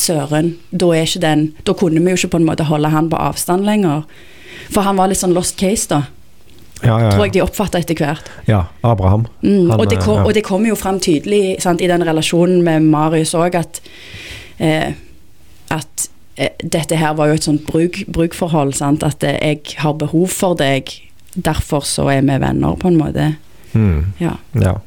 søren. 0.00 0.54
Da 0.70 0.90
er 0.94 1.06
ikke 1.06 1.22
den 1.22 1.44
Da 1.66 1.74
kunne 1.78 2.02
vi 2.02 2.12
jo 2.12 2.18
ikke 2.20 2.34
på 2.34 2.40
en 2.40 2.48
måte 2.48 2.66
holde 2.68 2.90
han 2.92 3.10
på 3.10 3.18
avstand 3.18 3.66
lenger. 3.66 4.02
For 4.70 4.86
han 4.86 4.98
var 4.98 5.10
litt 5.10 5.20
sånn 5.20 5.34
lost 5.34 5.56
case, 5.58 5.88
da. 5.90 6.02
Ja, 6.80 6.94
ja, 7.02 7.10
Tror 7.12 7.26
jeg 7.26 7.34
de 7.34 7.42
oppfatta 7.44 7.80
etter 7.82 7.98
hvert. 7.98 8.28
ja 8.48 8.64
Abraham. 8.82 9.26
Mm, 9.42 9.70
Han, 9.70 9.80
og, 9.80 9.88
det 9.90 9.98
kom, 10.00 10.14
eh, 10.14 10.20
ja. 10.22 10.26
og 10.26 10.34
det 10.34 10.44
kommer 10.46 10.70
jo 10.70 10.78
fram 10.78 11.00
tydelig 11.00 11.60
sant, 11.60 11.80
i 11.80 11.88
den 11.90 12.04
relasjonen 12.06 12.62
med 12.64 12.86
Marius 12.88 13.34
òg, 13.36 13.58
at, 13.58 13.80
eh, 14.58 14.94
at 15.68 16.06
eh, 16.36 16.54
dette 16.64 16.96
her 16.96 17.12
var 17.18 17.28
jo 17.28 17.36
et 17.36 17.44
sånt 17.44 17.66
bruk, 17.66 18.00
brukforhold. 18.08 18.72
Sant? 18.78 19.04
At 19.04 19.22
eh, 19.22 19.36
jeg 19.36 19.76
har 19.82 19.98
behov 20.00 20.32
for 20.32 20.56
deg, 20.56 20.88
derfor 21.36 21.84
så 21.84 22.08
er 22.08 22.24
vi 22.24 22.38
venner, 22.40 22.78
på 22.80 22.88
en 22.88 22.96
måte. 22.96 23.34
Mm. 23.74 24.14
Ja. 24.18 24.38
Ja. 24.56 24.78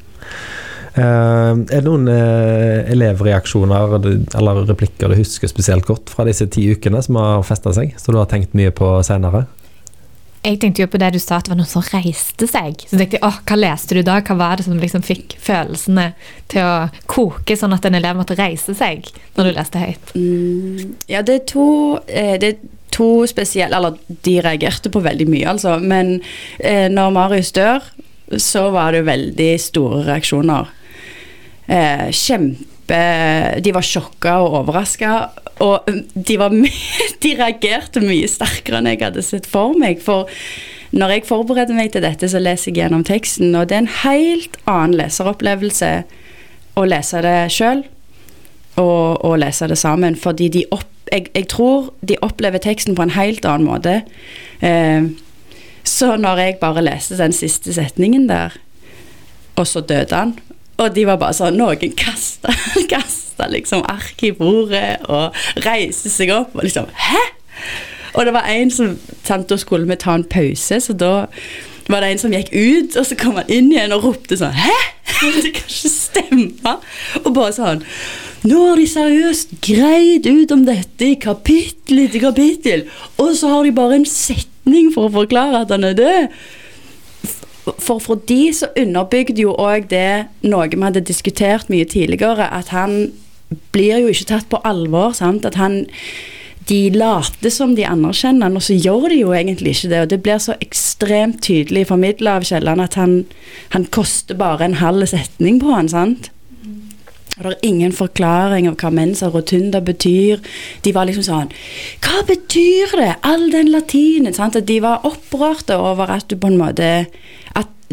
Eh, 0.93 1.51
er 1.53 1.81
det 1.81 1.87
noen 1.87 2.05
eh, 2.11 2.91
elevreaksjoner 2.93 3.95
eller 3.97 4.63
replikker 4.69 5.09
du 5.09 5.17
husker 5.17 5.49
spesielt 5.49 5.87
godt 5.89 6.13
fra 6.13 6.25
disse 6.27 6.45
ti 6.53 6.67
ukene 6.75 7.01
som 7.01 7.17
har 7.17 7.45
festa 7.47 7.73
seg, 7.73 7.95
som 7.97 8.13
du 8.13 8.21
har 8.21 8.29
tenkt 8.29 8.53
mye 8.57 8.73
på 8.75 8.95
senere? 9.05 9.47
Jeg 10.43 10.59
tenkte 10.59 10.83
jo 10.83 10.89
på 10.91 10.99
det 10.99 11.13
du 11.15 11.21
sa, 11.23 11.37
at 11.37 11.47
det 11.47 11.53
var 11.53 11.59
noen 11.61 11.69
som 11.71 11.85
reiste 11.87 12.47
seg. 12.51 12.81
Så 12.83 12.97
tenkte 12.99 13.15
jeg, 13.15 13.23
åh, 13.23 13.37
hva 13.47 13.55
leste 13.55 13.95
du 13.95 14.01
da? 14.03 14.17
Hva 14.27 14.35
var 14.35 14.59
det 14.59 14.65
som 14.67 14.75
liksom 14.75 15.05
fikk 15.07 15.37
følelsene 15.39 16.09
til 16.51 16.67
å 16.67 16.73
koke, 17.07 17.55
sånn 17.57 17.73
at 17.73 17.87
en 17.87 17.95
elev 17.95 18.19
måtte 18.19 18.35
reise 18.35 18.75
seg 18.75 19.07
når 19.37 19.47
du 19.47 19.53
leste 19.55 19.81
høyt? 19.81 20.11
Mm, 20.19 20.93
ja, 21.07 21.23
det 21.23 21.37
er 21.39 21.45
to 21.47 21.67
eh, 22.11 22.35
Det 22.43 22.49
er 22.51 22.59
to 22.93 23.23
spesielle 23.25 23.79
Eller 23.79 23.95
de 24.27 24.35
reagerte 24.43 24.91
på 24.93 25.01
veldig 25.01 25.29
mye, 25.31 25.47
altså. 25.55 25.79
Men 25.79 26.17
eh, 26.59 26.85
når 26.91 27.15
Marius 27.15 27.55
dør, 27.55 27.87
så 28.37 28.67
var 28.75 28.91
det 28.93 29.07
veldig 29.07 29.51
store 29.63 30.03
reaksjoner. 30.11 30.69
Eh, 31.67 32.09
kjempe 32.11 32.69
De 33.63 33.71
var 33.71 33.85
sjokka 33.87 34.35
og 34.43 34.57
overraska. 34.63 35.13
Og 35.63 35.87
mm, 35.87 36.01
de, 36.13 36.37
var 36.39 36.53
de 37.23 37.33
reagerte 37.39 38.03
mye 38.03 38.27
sterkere 38.29 38.81
enn 38.81 38.91
jeg 38.91 39.03
hadde 39.05 39.23
sett 39.25 39.47
for 39.49 39.77
meg. 39.79 40.01
For 40.03 40.29
når 40.93 41.15
jeg 41.15 41.27
forbereder 41.29 41.77
meg 41.77 41.93
til 41.93 42.03
dette, 42.05 42.27
så 42.29 42.41
leser 42.41 42.71
jeg 42.71 42.83
gjennom 42.83 43.05
teksten, 43.07 43.55
og 43.57 43.69
det 43.69 43.77
er 43.77 43.85
en 43.85 43.95
helt 44.03 44.59
annen 44.69 44.97
leseropplevelse 44.99 45.93
å 46.77 46.83
lese 46.85 47.21
det 47.25 47.37
sjøl 47.53 47.81
og, 48.81 49.23
og 49.25 49.39
lese 49.41 49.69
det 49.71 49.79
sammen. 49.79 50.17
Fordi 50.19 50.51
de 50.53 50.65
opp, 50.75 50.89
jeg, 51.09 51.31
jeg 51.33 51.49
tror 51.53 51.93
de 52.05 52.19
opplever 52.25 52.61
teksten 52.61 52.97
på 52.97 53.07
en 53.07 53.15
helt 53.15 53.45
annen 53.49 53.69
måte. 53.69 54.01
Eh, 54.61 55.09
så 55.83 56.13
når 56.19 56.43
jeg 56.43 56.59
bare 56.61 56.85
leste 56.85 57.17
den 57.19 57.33
siste 57.35 57.73
setningen 57.75 58.27
der, 58.29 58.53
og 59.55 59.67
så 59.69 59.81
døde 59.85 60.17
han 60.17 60.37
Og 60.77 60.95
de 60.95 61.05
var 61.07 61.19
bare 61.21 61.35
sånn 61.37 61.59
Noen 61.59 61.95
kasta 61.97 62.53
liksom 63.55 63.83
ark 63.89 64.23
i 64.25 64.31
bordet 64.35 65.03
og 65.11 65.35
reiste 65.65 66.11
seg 66.11 66.33
opp 66.33 66.55
og 66.57 66.65
liksom 66.67 66.89
Hæ?! 66.93 67.21
Og 68.13 68.27
det 68.27 68.33
var 68.35 68.49
en 68.49 68.71
som 68.73 68.97
sant, 69.25 69.49
Da 69.49 69.57
skulle 69.57 69.89
vi 69.89 69.97
ta 69.99 70.15
en 70.17 70.25
pause, 70.29 70.79
så 70.81 70.93
da 70.93 71.13
var 71.91 71.99
det 71.99 72.13
en 72.13 72.21
som 72.21 72.31
gikk 72.31 72.53
ut, 72.53 72.93
og 72.95 73.05
så 73.09 73.15
kom 73.19 73.35
han 73.35 73.49
inn 73.51 73.71
igjen 73.73 73.91
og 73.95 74.05
ropte 74.07 74.37
sånn 74.39 74.55
Hæ?! 74.55 74.75
Det 75.43 75.53
kan 75.55 75.69
ikke 75.69 75.91
stemme! 75.91 76.77
Og 77.23 77.31
bare 77.35 77.55
sånn 77.55 77.83
Nå 78.43 78.59
har 78.59 78.79
de 78.79 78.87
seriøst 78.91 79.53
greid 79.63 80.25
ut 80.27 80.51
om 80.51 80.65
dette 80.67 81.05
i 81.07 81.19
kapittel 81.19 82.01
etter 82.03 82.19
kapittel, 82.25 82.81
og 83.15 83.37
så 83.39 83.53
har 83.53 83.63
de 83.63 83.71
bare 83.75 84.01
en 84.01 84.09
setning 84.09 84.89
for 84.91 85.07
å 85.07 85.13
forklare 85.13 85.61
at 85.63 85.71
han 85.71 85.87
er 85.87 85.95
død. 85.95 86.41
For 87.63 87.99
for 88.03 88.19
de 88.27 88.51
så 88.51 88.67
underbygde 88.79 89.45
jo 89.45 89.53
òg 89.55 89.87
det 89.91 90.27
noe 90.43 90.67
vi 90.67 90.81
hadde 90.83 91.05
diskutert 91.07 91.69
mye 91.71 91.87
tidligere, 91.87 92.49
at 92.51 92.73
han 92.75 93.13
blir 93.71 94.01
jo 94.03 94.11
ikke 94.11 94.29
tatt 94.33 94.49
på 94.51 94.59
alvor. 94.67 95.13
sant? 95.15 95.45
At 95.45 95.55
han 95.55 95.85
de 96.67 96.89
later 96.95 97.51
som 97.51 97.73
de 97.75 97.85
anerkjenner 97.87 98.47
han, 98.47 98.55
og 98.55 98.63
så 98.63 98.75
gjør 98.75 99.09
de 99.11 99.19
jo 99.19 99.33
egentlig 99.35 99.75
ikke 99.75 99.89
det. 99.91 100.01
Og 100.03 100.11
det 100.13 100.21
blir 100.23 100.39
så 100.39 100.55
ekstremt 100.63 101.41
tydelig 101.43 101.87
formidla 101.89 102.37
av 102.39 102.47
Kielland 102.47 102.83
at 102.83 102.95
han, 102.99 103.17
han 103.75 103.87
koster 103.91 104.37
bare 104.39 104.67
en 104.67 104.79
halv 104.79 105.07
setning 105.11 105.59
på 105.63 105.73
han, 105.73 105.91
sant? 105.91 106.31
Og 107.39 107.47
det 107.47 107.53
er 107.55 107.65
ingen 107.65 107.93
forklaring 107.97 108.67
av 108.69 108.77
hva 108.77 108.91
mensa 108.93 109.27
rotunda 109.33 109.81
betyr. 109.81 110.41
De 110.85 110.91
var 110.93 111.07
liksom 111.09 111.25
sånn 111.25 111.49
Hva 112.05 112.21
betyr 112.27 112.93
det? 112.99 113.09
All 113.25 113.47
den 113.51 113.71
latinen. 113.73 114.35
Sant? 114.37 114.55
At 114.59 114.69
de 114.69 114.77
var 114.83 115.01
opprørte 115.09 115.79
over 115.81 116.13
at 116.13 116.29
du 116.29 116.37
på 116.37 116.51
en 116.51 116.59
måte 116.61 116.91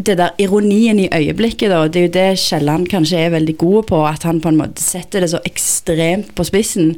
det 0.06 0.16
der 0.20 0.36
ironien 0.42 0.98
i 1.02 1.08
øyeblikket, 1.12 1.70
da, 1.72 1.84
det 1.88 2.00
er 2.00 2.06
jo 2.06 2.14
det 2.14 2.40
Kielland 2.42 2.88
kanskje 2.90 3.18
er 3.18 3.34
veldig 3.34 3.56
god 3.60 3.88
på. 3.90 4.00
At 4.06 4.26
han 4.28 4.40
på 4.40 4.52
en 4.52 4.60
måte 4.60 4.82
setter 4.82 5.24
det 5.24 5.30
så 5.32 5.40
ekstremt 5.48 6.34
på 6.36 6.46
spissen. 6.48 6.94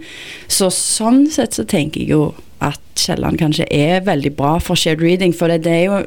Så 0.48 0.70
sånn 0.74 1.26
sett 1.32 1.58
så 1.58 1.66
tenker 1.68 2.02
jeg 2.02 2.14
jo 2.14 2.24
at 2.62 2.80
Kielland 2.98 3.40
kanskje 3.42 3.66
er 3.74 4.04
veldig 4.06 4.34
bra 4.38 4.56
for 4.62 4.78
shared 4.78 5.02
reading. 5.02 5.34
For 5.34 5.50
det, 5.50 5.64
det 5.66 5.78
er 5.80 5.86
jo 5.88 6.02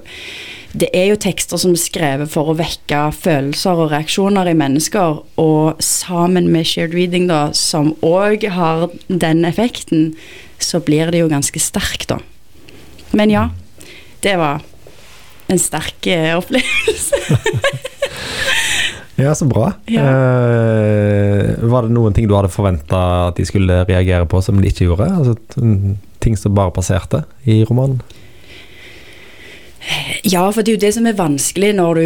det 0.75 0.89
er 0.91 1.05
jo 1.08 1.19
tekster 1.23 1.60
som 1.62 1.71
er 1.71 1.79
skrevet 1.79 2.31
for 2.31 2.51
å 2.51 2.58
vekke 2.60 3.05
følelser 3.15 3.79
og 3.79 3.93
reaksjoner 3.93 4.49
i 4.51 4.58
mennesker, 4.60 5.21
og 5.39 5.84
sammen 5.84 6.49
med 6.51 6.67
shared 6.67 6.95
reading, 6.97 7.29
da, 7.31 7.53
som 7.55 7.93
òg 8.03 8.43
har 8.51 8.89
den 9.08 9.45
effekten, 9.47 10.10
så 10.60 10.81
blir 10.84 11.13
det 11.13 11.21
jo 11.23 11.31
ganske 11.31 11.62
sterkt, 11.63 12.10
da. 12.12 12.19
Men 13.15 13.31
ja, 13.31 13.45
det 14.25 14.36
var 14.41 14.65
en 15.51 15.62
sterk 15.62 16.08
eh, 16.10 16.34
opplevelse. 16.38 17.21
ja, 19.23 19.36
så 19.36 19.47
bra. 19.49 19.71
Ja. 19.91 20.05
Eh, 20.10 21.55
var 21.69 21.86
det 21.86 21.95
noen 21.95 22.15
ting 22.15 22.29
du 22.29 22.36
hadde 22.38 22.53
forventa 22.53 23.01
at 23.29 23.39
de 23.39 23.47
skulle 23.47 23.84
reagere 23.88 24.27
på, 24.29 24.41
som 24.41 24.62
de 24.62 24.71
ikke 24.71 24.89
gjorde? 24.89 25.10
Altså, 25.12 25.36
ting 26.23 26.38
som 26.39 26.55
bare 26.58 26.73
passerte 26.75 27.25
i 27.45 27.63
romanen? 27.67 28.01
Ja, 30.25 30.47
for 30.49 30.65
det 30.65 30.71
er 30.71 30.77
jo 30.79 30.81
det 30.81 30.93
som 30.95 31.05
er 31.05 31.17
vanskelig 31.17 31.69
når 31.77 31.99
du 31.99 32.05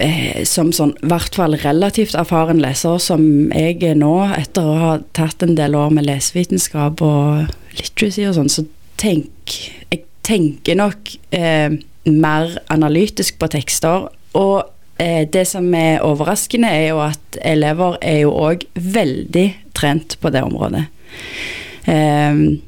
eh, 0.00 0.40
som 0.48 0.70
sånn, 0.72 0.94
i 1.02 1.10
hvert 1.10 1.36
fall 1.36 1.56
relativt 1.60 2.16
erfaren 2.16 2.62
leser, 2.62 2.96
som 3.02 3.22
jeg 3.52 3.76
er 3.84 3.98
nå, 4.00 4.14
etter 4.38 4.64
å 4.64 4.78
ha 4.80 4.94
tatt 5.16 5.44
en 5.44 5.56
del 5.58 5.76
år 5.76 5.92
med 5.92 6.08
lesevitenskap 6.08 7.02
og 7.04 7.50
literacy 7.76 8.24
og 8.30 8.38
sånn, 8.38 8.52
så 8.52 8.64
tenk 9.00 9.58
Jeg 9.90 10.04
tenker 10.24 10.76
nok 10.78 11.08
eh, 11.34 11.72
mer 12.08 12.56
analytisk 12.72 13.38
på 13.40 13.48
tekster. 13.52 14.08
Og 14.38 14.64
eh, 15.00 15.26
det 15.28 15.46
som 15.50 15.68
er 15.74 16.04
overraskende, 16.06 16.68
er 16.68 16.88
jo 16.92 17.02
at 17.04 17.40
elever 17.44 17.98
er 18.02 18.22
jo 18.24 18.34
òg 18.34 18.66
veldig 18.74 19.46
trent 19.76 20.16
på 20.20 20.32
det 20.32 20.44
området. 20.46 20.86
Eh, 21.90 22.60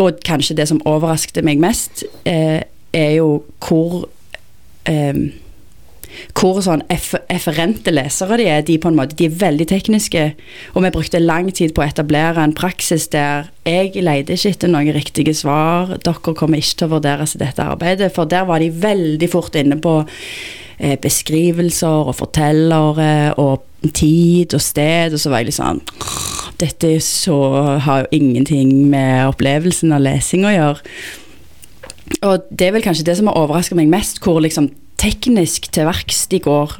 og 0.00 0.22
kanskje 0.24 0.56
det 0.56 0.68
som 0.70 0.82
overraskte 0.88 1.44
meg 1.44 1.60
mest, 1.60 2.04
eh, 2.24 2.62
er 2.92 3.10
jo 3.16 3.42
hvor 3.60 4.08
eh, 4.88 5.32
hvor 6.36 6.60
sånn 6.64 6.84
efferente 6.90 7.92
lesere 7.94 8.38
de 8.40 8.48
er. 8.50 8.64
De, 8.66 8.78
på 8.80 8.90
en 8.90 8.98
måte, 8.98 9.16
de 9.18 9.28
er 9.28 9.40
veldig 9.42 9.68
tekniske. 9.70 10.24
Og 10.74 10.84
vi 10.84 10.92
brukte 10.94 11.22
lang 11.22 11.50
tid 11.54 11.74
på 11.74 11.84
å 11.84 11.88
etablere 11.88 12.42
en 12.42 12.56
praksis 12.56 13.08
der 13.12 13.50
jeg 13.68 14.02
leide 14.02 14.34
ikke 14.34 14.54
etter 14.56 14.72
noen 14.72 14.92
riktige 14.96 15.34
svar. 15.36 15.94
Dere 16.02 16.34
kommer 16.34 16.58
ikke 16.58 16.82
til 16.82 16.88
å 16.88 16.94
vurderes 16.96 17.36
i 17.36 17.42
dette 17.42 17.64
arbeidet. 17.64 18.12
For 18.14 18.28
der 18.28 18.48
var 18.48 18.62
de 18.62 18.72
veldig 18.72 19.30
fort 19.30 19.56
inne 19.58 19.78
på 19.82 20.00
eh, 20.02 20.98
beskrivelser 21.00 22.10
og 22.10 22.16
fortellere 22.18 23.34
og 23.40 23.90
tid 23.94 24.54
og 24.54 24.62
sted. 24.62 25.14
Og 25.14 25.22
så 25.22 25.32
var 25.32 25.42
jeg 25.42 25.52
litt 25.52 25.60
sånn 25.60 25.82
Dette 26.62 26.92
så, 27.02 27.36
har 27.82 28.04
jo 28.04 28.20
ingenting 28.20 28.84
med 28.92 29.32
opplevelsen 29.32 29.94
av 29.96 30.04
lesing 30.04 30.44
å 30.46 30.52
gjøre. 30.52 30.92
Og 32.22 32.44
det 32.54 32.68
er 32.68 32.74
vel 32.76 32.84
kanskje 32.84 33.06
det 33.08 33.16
som 33.18 33.30
har 33.30 33.38
overraska 33.40 33.74
meg 33.74 33.90
mest, 33.90 34.20
hvor 34.22 34.38
liksom 34.44 34.68
teknisk 35.02 35.68
til 35.74 35.88
verks 35.88 36.26
de 36.30 36.40
går 36.42 36.78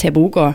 til 0.00 0.14
boka. 0.14 0.52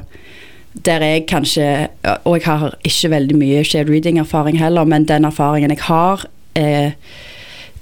Der 0.86 1.02
jeg 1.02 1.26
kanskje 1.26 1.90
Og 2.26 2.38
jeg 2.38 2.46
har 2.46 2.76
ikke 2.86 3.10
veldig 3.10 3.38
mye 3.38 3.64
shared 3.64 3.90
reading-erfaring 3.90 4.60
heller, 4.60 4.84
men 4.84 5.08
den 5.08 5.26
erfaringen 5.26 5.72
jeg 5.72 5.82
har, 5.82 6.26
eh, 6.56 6.92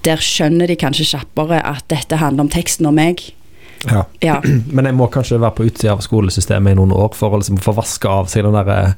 der 0.06 0.21
skjønner 0.21 0.67
de 0.67 0.76
kanskje 0.76 1.17
kjappere 1.17 1.60
at 1.65 1.84
dette 1.89 2.15
handler 2.15 2.45
om 2.45 2.50
teksten 2.50 2.86
og 2.86 2.93
meg. 2.93 3.34
Ja. 3.91 4.04
Ja. 4.26 4.38
Men 4.76 4.89
jeg 4.89 4.98
må 4.98 5.08
kanskje 5.13 5.39
være 5.41 5.56
på 5.58 5.67
utsida 5.69 5.93
av 5.95 6.04
skolesystemet 6.06 6.76
i 6.76 6.80
noen 6.80 6.93
år 6.95 7.13
for 7.17 7.36
å 7.36 7.39
liksom 7.41 7.60
få 7.63 7.76
vaske 7.78 8.10
av 8.10 8.30
seg 8.32 8.45
den 8.48 8.58
der 8.58 8.71
eh, 8.74 8.93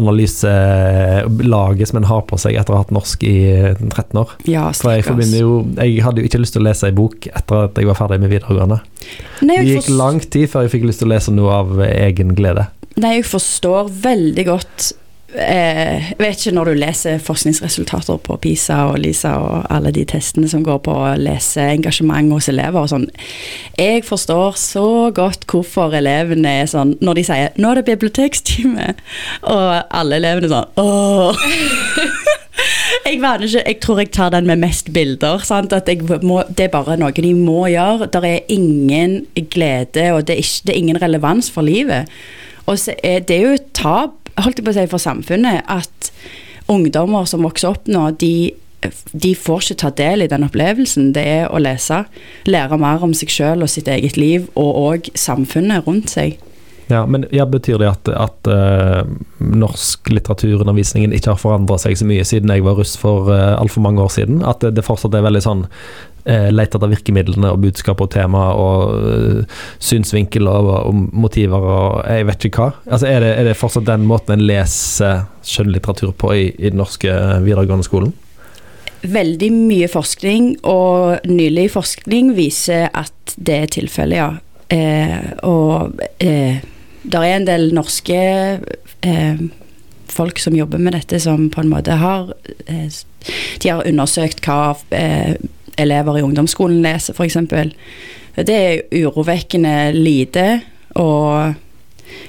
analyselaget 0.00 1.90
som 1.90 2.00
en 2.00 2.08
har 2.10 2.24
på 2.28 2.38
seg 2.40 2.58
etter 2.58 2.74
å 2.74 2.78
ha 2.78 2.84
hatt 2.84 2.94
norsk 2.94 3.24
i 3.28 3.36
13 3.76 4.20
år. 4.22 4.34
ja 4.50 4.66
For 4.76 4.94
jeg 4.94 5.06
forbinder 5.08 5.40
jo 5.44 5.52
Jeg 5.78 6.02
hadde 6.04 6.22
jo 6.22 6.28
ikke 6.28 6.40
lyst 6.42 6.56
til 6.56 6.64
å 6.64 6.68
lese 6.68 6.88
ei 6.90 6.96
bok 6.96 7.28
etter 7.30 7.68
at 7.68 7.78
jeg 7.78 7.88
var 7.88 7.98
ferdig 7.98 8.20
med 8.22 8.32
videregående. 8.32 8.80
Nei, 9.44 9.58
Det 9.60 9.78
gikk 9.78 9.92
lang 9.94 10.20
tid 10.22 10.50
før 10.52 10.66
jeg 10.66 10.74
fikk 10.76 10.88
lyst 10.88 11.02
til 11.02 11.10
å 11.10 11.14
lese 11.14 11.34
noe 11.34 11.60
av 11.62 11.80
egen 11.84 12.34
glede. 12.38 12.68
Nei, 13.00 13.16
jeg 13.18 13.26
forstår 13.26 13.90
veldig 14.04 14.44
godt 14.46 14.92
eh, 15.34 16.10
Jeg 16.10 16.18
vet 16.18 16.38
ikke 16.38 16.54
når 16.56 16.70
du 16.70 16.78
leser 16.78 17.22
forskningsresultater 17.22 18.20
på 18.24 18.36
PISA 18.42 18.78
og 18.90 18.98
LISA 19.02 19.34
og 19.40 19.66
alle 19.74 19.92
de 19.94 20.04
testene 20.08 20.48
som 20.50 20.64
går 20.66 20.80
på 20.86 20.94
å 20.94 21.14
lese 21.20 21.64
engasjement 21.74 22.32
hos 22.34 22.48
elever 22.52 22.80
og 22.80 22.90
sånn. 22.92 23.08
Jeg 23.78 24.04
forstår 24.06 24.58
så 24.60 24.86
godt 25.14 25.46
hvorfor 25.50 25.94
elevene 25.96 26.60
er 26.62 26.70
sånn 26.70 26.94
Når 27.00 27.14
de 27.14 27.24
sier 27.26 27.50
'nå 27.56 27.70
er 27.70 27.80
det 27.80 27.88
bibliotekstime', 27.90 28.94
og 29.42 29.82
alle 29.90 30.16
elevene 30.16 30.46
er 30.46 30.54
sånn 30.54 30.70
åh. 30.80 31.36
Jeg, 33.04 33.18
ikke, 33.18 33.62
jeg 33.66 33.76
tror 33.82 33.98
jeg 33.98 34.10
tar 34.14 34.30
den 34.30 34.46
med 34.46 34.56
mest 34.62 34.92
bilder. 34.92 35.42
Må, 36.22 36.42
det 36.48 36.64
er 36.64 36.72
bare 36.72 36.96
noe 36.96 37.12
de 37.12 37.34
må 37.34 37.66
gjøre. 37.66 38.08
Det 38.12 38.22
er 38.24 38.40
ingen 38.48 39.26
glede, 39.50 40.12
og 40.14 40.26
det 40.26 40.36
er, 40.36 40.42
ikke, 40.44 40.62
det 40.66 40.72
er 40.72 40.78
ingen 40.78 41.02
relevans 41.02 41.50
for 41.50 41.66
livet. 41.66 42.08
Og 42.66 42.78
er 43.02 43.20
det 43.20 43.36
er 43.36 43.42
jo 43.42 43.56
et 43.58 43.72
tap 43.76 44.23
holdt 44.40 44.60
jeg 44.60 44.66
på 44.66 44.74
å 44.74 44.76
si, 44.76 44.86
for 44.90 45.02
samfunnet 45.02 45.64
at 45.70 46.10
ungdommer 46.72 47.28
som 47.28 47.44
vokser 47.44 47.74
opp 47.74 47.90
nå, 47.90 48.06
de, 48.20 48.54
de 49.12 49.34
får 49.36 49.66
ikke 49.66 49.80
ta 49.82 49.92
del 50.00 50.24
i 50.24 50.30
den 50.30 50.46
opplevelsen 50.46 51.12
det 51.16 51.26
er 51.36 51.52
å 51.52 51.60
lese. 51.62 52.04
Lære 52.48 52.80
mer 52.80 53.04
om 53.04 53.14
seg 53.16 53.32
sjøl 53.32 53.64
og 53.64 53.72
sitt 53.72 53.90
eget 53.90 54.18
liv, 54.20 54.48
og 54.58 54.80
òg 54.86 55.12
samfunnet 55.18 55.86
rundt 55.88 56.14
seg. 56.16 56.40
Ja, 56.90 57.06
men 57.08 57.24
ja, 57.32 57.46
Betyr 57.48 57.78
det 57.80 57.88
at, 57.88 58.08
at 58.12 58.48
uh, 58.50 59.06
norsk 59.40 60.10
litteraturundervisningen 60.12 61.14
ikke 61.16 61.32
har 61.32 61.40
forandra 61.40 61.78
seg 61.80 61.96
så 61.96 62.04
mye 62.08 62.26
siden 62.28 62.52
jeg 62.52 62.64
var 62.66 62.76
russ 62.76 62.92
for 63.00 63.30
uh, 63.32 63.54
altfor 63.56 63.86
mange 63.86 64.04
år 64.04 64.12
siden? 64.12 64.42
At 64.44 64.60
det, 64.60 64.74
det 64.76 64.84
fortsatt 64.84 65.16
er 65.16 65.24
veldig 65.24 65.44
sånn 65.44 65.64
uh, 66.28 66.48
lete 66.52 66.78
etter 66.78 66.90
virkemidlene 66.90 67.52
og 67.54 67.62
budskap 67.64 68.02
og 68.04 68.10
tema 68.14 68.46
og 68.58 68.94
eh, 69.10 69.60
synsvinkel 69.82 70.48
og, 70.50 70.70
og 70.88 71.00
motiver 71.12 71.68
og 71.74 72.02
jeg 72.08 72.26
vet 72.28 72.48
ikke 72.48 72.64
hva? 72.64 72.70
Altså 72.88 73.10
Er 73.10 73.24
det, 73.24 73.32
er 73.38 73.48
det 73.48 73.56
fortsatt 73.58 73.86
den 73.88 74.06
måten 74.08 74.36
en 74.36 74.46
leser 74.46 75.24
skjønnlitteratur 75.44 76.14
på 76.18 76.32
i, 76.34 76.44
i 76.58 76.70
den 76.70 76.80
norske 76.80 77.10
eh, 77.10 77.40
videregående 77.44 77.86
skolen? 77.86 78.14
Veldig 79.04 79.50
mye 79.52 79.88
forskning, 79.92 80.54
og 80.64 81.26
nylig 81.28 81.66
forskning 81.74 82.30
viser 82.38 82.86
at 82.96 83.34
det 83.36 83.56
er 83.58 83.72
tilfellet, 83.74 84.16
ja. 84.16 84.30
Eh, 84.72 85.26
og 85.44 86.00
eh, 86.24 86.62
det 87.04 87.20
er 87.20 87.34
en 87.34 87.44
del 87.44 87.68
norske 87.76 88.22
eh, 89.04 89.42
folk 90.08 90.40
som 90.40 90.56
jobber 90.56 90.80
med 90.80 90.96
dette, 90.96 91.20
som 91.20 91.50
på 91.52 91.60
en 91.60 91.72
måte 91.72 91.98
har 92.00 92.32
eh, 92.66 92.88
De 93.60 93.68
har 93.70 93.84
undersøkt 93.84 94.40
hva 94.44 94.74
eh, 94.96 95.36
elever 95.80 96.18
i 96.18 96.24
ungdomsskolen 96.26 96.82
leser, 96.84 97.16
f.eks. 97.16 97.38
Det 98.34 98.54
er 98.54 99.04
urovekkende 99.04 99.92
lite, 99.94 100.48
og 101.00 101.54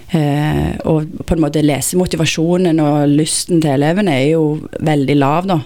Eh, 0.09 0.75
og 0.85 1.07
på 1.25 1.35
en 1.35 1.41
måte 1.43 1.63
lesemotivasjonen 1.65 2.79
og 2.83 3.09
lysten 3.09 3.61
til 3.63 3.73
elevene 3.73 4.13
er 4.13 4.27
jo 4.35 4.43
veldig 4.85 5.15
lav, 5.17 5.47
da. 5.49 5.57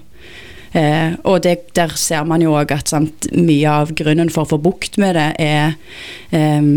Eh, 0.79 1.17
og 1.27 1.41
det, 1.43 1.73
der 1.75 1.93
ser 1.99 2.23
man 2.29 2.43
jo 2.45 2.55
òg 2.57 2.71
at 2.75 2.91
sant, 2.91 3.27
mye 3.35 3.73
av 3.81 3.93
grunnen 3.97 4.31
for 4.33 4.45
å 4.45 4.53
få 4.53 4.61
bukt 4.63 4.99
med 5.01 5.17
det, 5.17 5.29
er, 5.43 5.75
eh, 6.31 6.71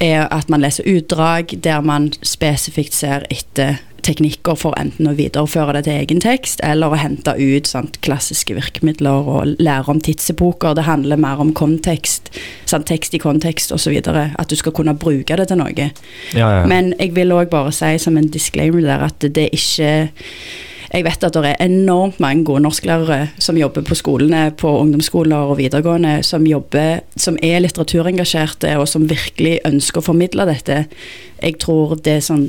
er 0.00 0.26
at 0.28 0.52
man 0.52 0.62
leser 0.64 0.88
utdrag 0.88 1.56
der 1.62 1.80
man 1.84 2.10
spesifikt 2.22 2.96
ser 2.96 3.26
etter 3.32 3.80
teknikker 4.10 4.58
for 4.58 4.76
enten 4.80 5.08
å 5.08 5.16
videreføre 5.16 5.78
det 5.78 5.84
til 5.86 6.00
egen 6.02 6.22
tekst, 6.22 6.62
eller 6.66 6.92
å 6.92 7.00
hente 7.00 7.36
ut 7.38 7.70
sant, 7.70 8.00
klassiske 8.04 8.56
virkemidler 8.58 9.30
og 9.30 9.54
lære 9.62 9.94
om 9.94 10.00
tidsepoker. 10.02 10.76
Det 10.76 10.88
handler 10.88 11.20
mer 11.20 11.42
om 11.42 11.54
kontekst, 11.56 12.32
sant, 12.70 12.88
tekst 12.90 13.14
i 13.16 13.22
kontekst 13.22 13.72
osv. 13.76 14.00
At 14.10 14.50
du 14.50 14.58
skal 14.58 14.74
kunne 14.76 14.96
bruke 14.98 15.38
det 15.38 15.50
til 15.50 15.60
noe. 15.62 15.90
Ja, 16.34 16.48
ja. 16.60 16.64
Men 16.68 16.94
jeg 16.98 17.14
vil 17.16 17.32
òg 17.36 17.52
bare 17.52 17.72
si 17.74 17.94
som 18.02 18.18
en 18.18 18.30
disclaimer 18.32 18.84
der 18.84 19.06
at 19.06 19.22
det 19.22 19.48
er 19.48 19.56
ikke 19.56 19.92
jeg 20.90 21.04
vet 21.06 21.22
at 21.22 21.36
det 21.36 21.52
er 21.52 21.60
enormt 21.62 22.18
mange 22.18 22.42
gode 22.48 22.64
norsklærere 22.64 23.28
som 23.38 23.58
jobber 23.58 23.84
på 23.86 23.94
skolene, 23.94 24.48
på 24.58 24.72
ungdomsskoler 24.80 25.52
og 25.52 25.60
videregående, 25.60 26.16
som 26.26 26.46
jobber, 26.46 27.04
som 27.14 27.38
er 27.46 27.62
litteraturengasjerte, 27.62 28.72
og 28.74 28.88
som 28.90 29.06
virkelig 29.10 29.60
ønsker 29.68 30.02
å 30.02 30.08
formidle 30.08 30.48
dette. 30.50 30.80
Jeg 31.38 31.60
tror 31.62 31.94
det 31.94 32.16
er 32.16 32.26
sånn 32.26 32.48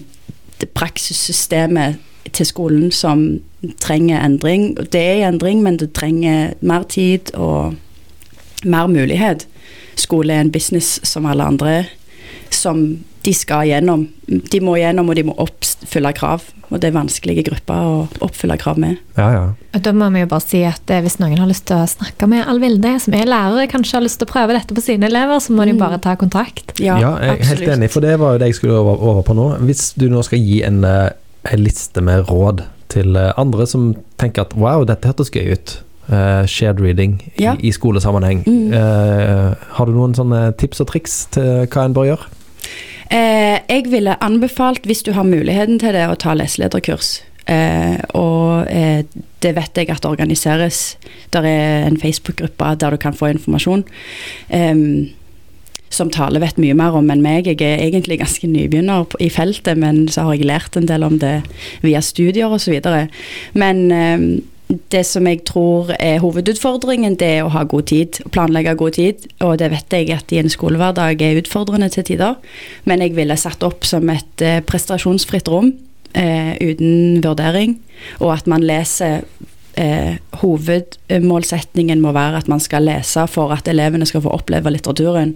praksissystemet 0.65 1.97
til 2.33 2.45
skolen 2.45 2.91
som 2.91 3.41
trenger 3.81 4.21
endring. 4.25 4.75
Det 4.93 5.01
er 5.01 5.27
endring, 5.27 5.63
men 5.63 5.79
det 5.79 5.93
trenger 5.93 6.53
mer 6.61 6.83
tid 6.83 7.33
og 7.33 7.75
mer 8.63 8.87
mulighet. 8.87 9.47
Skole 9.95 10.33
er 10.33 10.41
en 10.41 10.51
business 10.51 10.99
som 11.03 11.25
alle 11.25 11.43
andre, 11.43 11.85
som 12.49 12.99
de 13.25 13.33
skal 13.33 13.67
gjennom. 13.67 14.07
De 14.27 14.59
må 14.59 14.75
gjennom, 14.75 15.09
og 15.09 15.15
de 15.15 15.23
må 15.23 15.35
oppfylle 15.37 16.13
krav. 16.13 16.45
Og 16.71 16.79
det 16.79 16.87
er 16.87 16.95
vanskelige 16.95 17.43
grupper 17.49 17.75
å 17.75 17.95
oppfylle 18.23 18.55
krav 18.57 18.77
med. 18.79 18.97
Ja, 19.17 19.25
ja. 19.35 19.41
Og 19.75 19.81
Da 19.83 19.91
må 19.91 20.07
vi 20.13 20.21
jo 20.21 20.27
bare 20.31 20.41
si 20.45 20.61
at 20.63 20.89
eh, 20.89 21.01
hvis 21.03 21.17
noen 21.19 21.37
har 21.37 21.47
lyst 21.49 21.65
til 21.67 21.75
å 21.75 21.87
snakke 21.91 22.29
med 22.31 22.47
Alvilde, 22.47 22.93
som 23.03 23.13
er 23.13 23.25
lærer, 23.27 23.67
kanskje 23.67 23.97
har 23.99 24.05
lyst 24.05 24.19
til 24.21 24.27
å 24.29 24.31
prøve 24.31 24.55
dette 24.55 24.73
på 24.77 24.81
sine 24.85 25.09
elever, 25.11 25.39
så 25.43 25.51
må 25.51 25.65
de 25.67 25.73
Mm. 25.73 25.79
bare 25.83 25.99
ta 25.99 26.15
kontakt. 26.15 26.79
Ja, 26.79 26.95
jeg 26.97 27.39
er 27.41 27.45
helt 27.51 27.67
enig, 27.75 27.91
for 27.91 27.99
det 28.01 28.17
var 28.19 28.33
jo 28.33 28.39
det 28.39 28.47
jeg 28.53 28.55
skulle 28.61 28.79
over, 28.79 28.95
over 29.03 29.21
på 29.27 29.35
nå. 29.35 29.49
Hvis 29.67 29.93
du 29.99 30.07
nå 30.09 30.23
skal 30.23 30.39
gi 30.39 30.61
en, 30.63 30.83
eh, 30.85 31.09
en 31.51 31.59
liste 31.59 32.01
med 32.01 32.25
råd 32.29 32.63
til 32.87 33.15
eh, 33.15 33.33
andre 33.37 33.67
som 33.67 33.95
tenker 34.17 34.41
at 34.47 34.55
wow, 34.55 34.83
dette 34.85 35.07
hørtes 35.11 35.29
gøy 35.31 35.51
ut. 35.53 35.81
Uh, 36.11 36.43
shared 36.45 36.81
reading 36.81 37.21
i, 37.37 37.43
Ja. 37.43 37.53
i 37.61 37.69
skolesammenheng. 37.71 38.41
Mm. 38.43 38.73
Uh, 38.73 39.53
har 39.77 39.85
du 39.85 39.91
noen 39.93 40.13
sånne 40.17 40.57
tips 40.57 40.81
og 40.81 40.87
triks 40.89 41.27
til 41.31 41.65
hva 41.71 41.85
en 41.85 41.93
bør 41.93 42.07
gjøre? 42.09 42.25
Eh, 43.11 43.59
jeg 43.67 43.89
ville 43.91 44.15
anbefalt, 44.23 44.85
hvis 44.87 45.03
du 45.03 45.11
har 45.11 45.27
muligheten 45.27 45.79
til 45.81 45.95
det, 45.95 46.05
å 46.07 46.15
ta 46.19 46.35
leselederkurs. 46.37 47.19
Eh, 47.51 47.97
og 48.15 48.69
eh, 48.71 49.01
det 49.43 49.55
vet 49.57 49.79
jeg 49.81 49.89
at 49.91 50.03
det 50.03 50.11
organiseres. 50.11 50.83
Der 51.33 51.47
er 51.47 51.87
en 51.87 51.99
Facebook-gruppe 51.99 52.75
der 52.79 52.95
du 52.95 53.01
kan 53.01 53.17
få 53.17 53.33
informasjon. 53.33 53.83
Em, 54.49 55.09
som 55.91 56.07
Tale 56.07 56.39
vet 56.39 56.59
mye 56.61 56.75
mer 56.77 56.95
om 56.95 57.09
enn 57.11 57.23
meg. 57.23 57.49
Jeg 57.49 57.59
er 57.67 57.83
egentlig 57.83 58.21
ganske 58.21 58.47
nybegynner 58.47 59.11
i 59.19 59.27
feltet, 59.33 59.75
men 59.75 60.05
så 60.07 60.29
har 60.29 60.37
jeg 60.37 60.47
lært 60.47 60.77
en 60.79 60.87
del 60.87 61.03
om 61.03 61.17
det 61.19 61.41
via 61.83 61.99
studier 61.99 62.53
osv. 62.53 62.79
Men 63.59 63.83
em, 63.91 64.27
det 64.93 65.03
som 65.07 65.27
jeg 65.27 65.43
tror 65.47 65.91
er 65.97 66.21
hovedutfordringen, 66.23 67.17
det 67.19 67.29
er 67.37 67.45
å 67.45 67.53
ha 67.53 67.63
god 67.67 67.89
tid. 67.91 68.21
Planlegge 68.33 68.75
god 68.79 68.97
tid. 68.97 69.27
Og 69.43 69.57
det 69.61 69.71
vet 69.73 69.95
jeg 69.95 70.11
at 70.15 70.31
i 70.31 70.39
en 70.41 70.51
skolehverdag 70.51 71.21
er 71.25 71.39
utfordrende 71.41 71.89
til 71.93 72.07
tider. 72.07 72.37
Men 72.89 73.03
jeg 73.03 73.15
ville 73.17 73.37
satt 73.39 73.63
opp 73.67 73.87
som 73.87 74.09
et 74.13 74.45
eh, 74.45 74.61
prestasjonsfritt 74.65 75.51
rom 75.51 75.73
eh, 76.13 76.55
uten 76.61 77.21
vurdering, 77.23 77.77
og 78.19 78.35
at 78.35 78.49
man 78.51 78.65
leser 78.65 79.21
eh, 79.79 80.17
Hovedmålsetningen 80.41 82.01
må 82.03 82.13
være 82.15 82.41
at 82.41 82.51
man 82.51 82.63
skal 82.63 82.87
lese 82.87 83.27
for 83.31 83.53
at 83.55 83.69
elevene 83.71 84.07
skal 84.09 84.23
få 84.25 84.33
oppleve 84.35 84.73
litteraturen. 84.73 85.35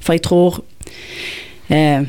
For 0.00 0.16
jeg 0.16 0.26
tror 0.26 0.60
eh, 1.72 2.06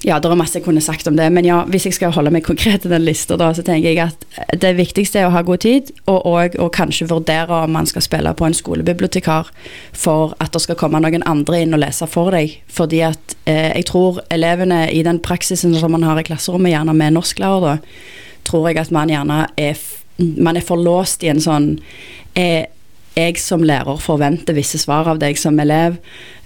ja, 0.00 0.16
det 0.18 0.30
er 0.30 0.38
masse 0.38 0.56
jeg 0.58 0.64
kunne 0.64 0.82
sagt 0.82 1.06
om 1.06 1.16
det, 1.18 1.28
men 1.30 1.46
ja, 1.46 1.60
hvis 1.70 1.84
jeg 1.86 1.94
skal 1.94 2.14
holde 2.16 2.32
meg 2.34 2.42
konkret 2.46 2.82
til 2.82 2.90
den 2.90 3.04
lista, 3.04 3.36
da, 3.38 3.52
så 3.54 3.62
tenker 3.62 3.92
jeg 3.92 4.00
at 4.02 4.56
det 4.58 4.72
viktigste 4.78 5.20
er 5.20 5.28
å 5.28 5.34
ha 5.34 5.44
god 5.46 5.62
tid, 5.62 5.92
og, 6.06 6.24
og, 6.26 6.56
og 6.58 6.72
kanskje 6.74 7.06
vurdere 7.10 7.62
om 7.66 7.76
man 7.76 7.86
skal 7.86 8.04
spille 8.04 8.32
på 8.34 8.48
en 8.48 8.56
skolebibliotekar 8.56 9.52
for 9.92 10.34
at 10.42 10.56
det 10.56 10.64
skal 10.64 10.80
komme 10.80 11.02
noen 11.02 11.26
andre 11.28 11.62
inn 11.62 11.76
og 11.76 11.84
lese 11.84 12.08
for 12.10 12.34
deg. 12.34 12.56
Fordi 12.72 13.04
at 13.12 13.36
eh, 13.44 13.70
jeg 13.76 13.86
tror 13.92 14.22
elevene 14.32 14.86
i 14.90 15.04
den 15.06 15.22
praksisen 15.22 15.76
som 15.78 15.94
man 15.94 16.08
har 16.08 16.18
i 16.18 16.26
klasserommet, 16.26 16.72
gjerne 16.74 16.96
med 16.98 17.18
norsklærer, 17.18 17.68
da, 17.68 18.42
tror 18.48 18.70
jeg 18.70 18.82
at 18.82 18.92
man 18.94 19.12
gjerne 19.12 19.44
er, 19.60 19.86
man 20.18 20.58
er 20.58 20.66
for 20.66 20.82
låst 20.82 21.22
i 21.22 21.30
en 21.30 21.42
sånn 21.42 21.74
eh, 22.34 22.64
jeg 23.12 23.38
som 23.38 23.62
lærer 23.62 23.98
forventer 24.00 24.56
visse 24.56 24.80
svar 24.80 25.06
av 25.10 25.18
deg 25.20 25.38
som 25.38 25.58
elev, 25.60 25.98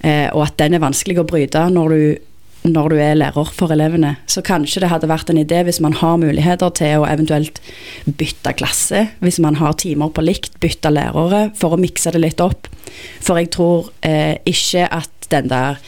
eh, 0.02 0.26
og 0.35 0.48
at 0.48 0.59
den 0.61 0.76
er 0.76 0.82
vanskelig 0.82 1.22
å 1.22 1.28
bryte 1.28 1.62
når 1.72 1.94
du 1.94 2.32
når 2.66 2.92
du 2.92 2.96
er 3.00 3.18
lærer 3.18 3.50
for 3.55 3.72
elevene. 3.74 4.16
Så 4.31 4.42
kanskje 4.46 4.83
det 4.85 4.90
hadde 4.92 5.11
vært 5.11 5.31
en 5.33 5.40
idé 5.40 5.62
hvis 5.66 5.81
man 5.85 5.96
har 6.00 6.18
muligheter 6.20 6.72
til 6.76 7.02
å 7.02 7.09
eventuelt 7.09 7.61
bytte 8.07 8.55
klasse, 8.59 9.07
hvis 9.24 9.40
man 9.42 9.59
har 9.61 9.76
timer 9.81 10.12
på 10.14 10.24
likt, 10.24 10.59
bytte 10.62 10.92
lærere, 10.92 11.50
for 11.59 11.76
å 11.76 11.81
mikse 11.81 12.12
det 12.14 12.22
litt 12.22 12.42
opp. 12.44 12.70
For 13.24 13.40
jeg 13.40 13.52
tror 13.57 13.90
eh, 14.07 14.37
ikke 14.46 14.88
at 14.90 15.12
den 15.31 15.48
der 15.50 15.79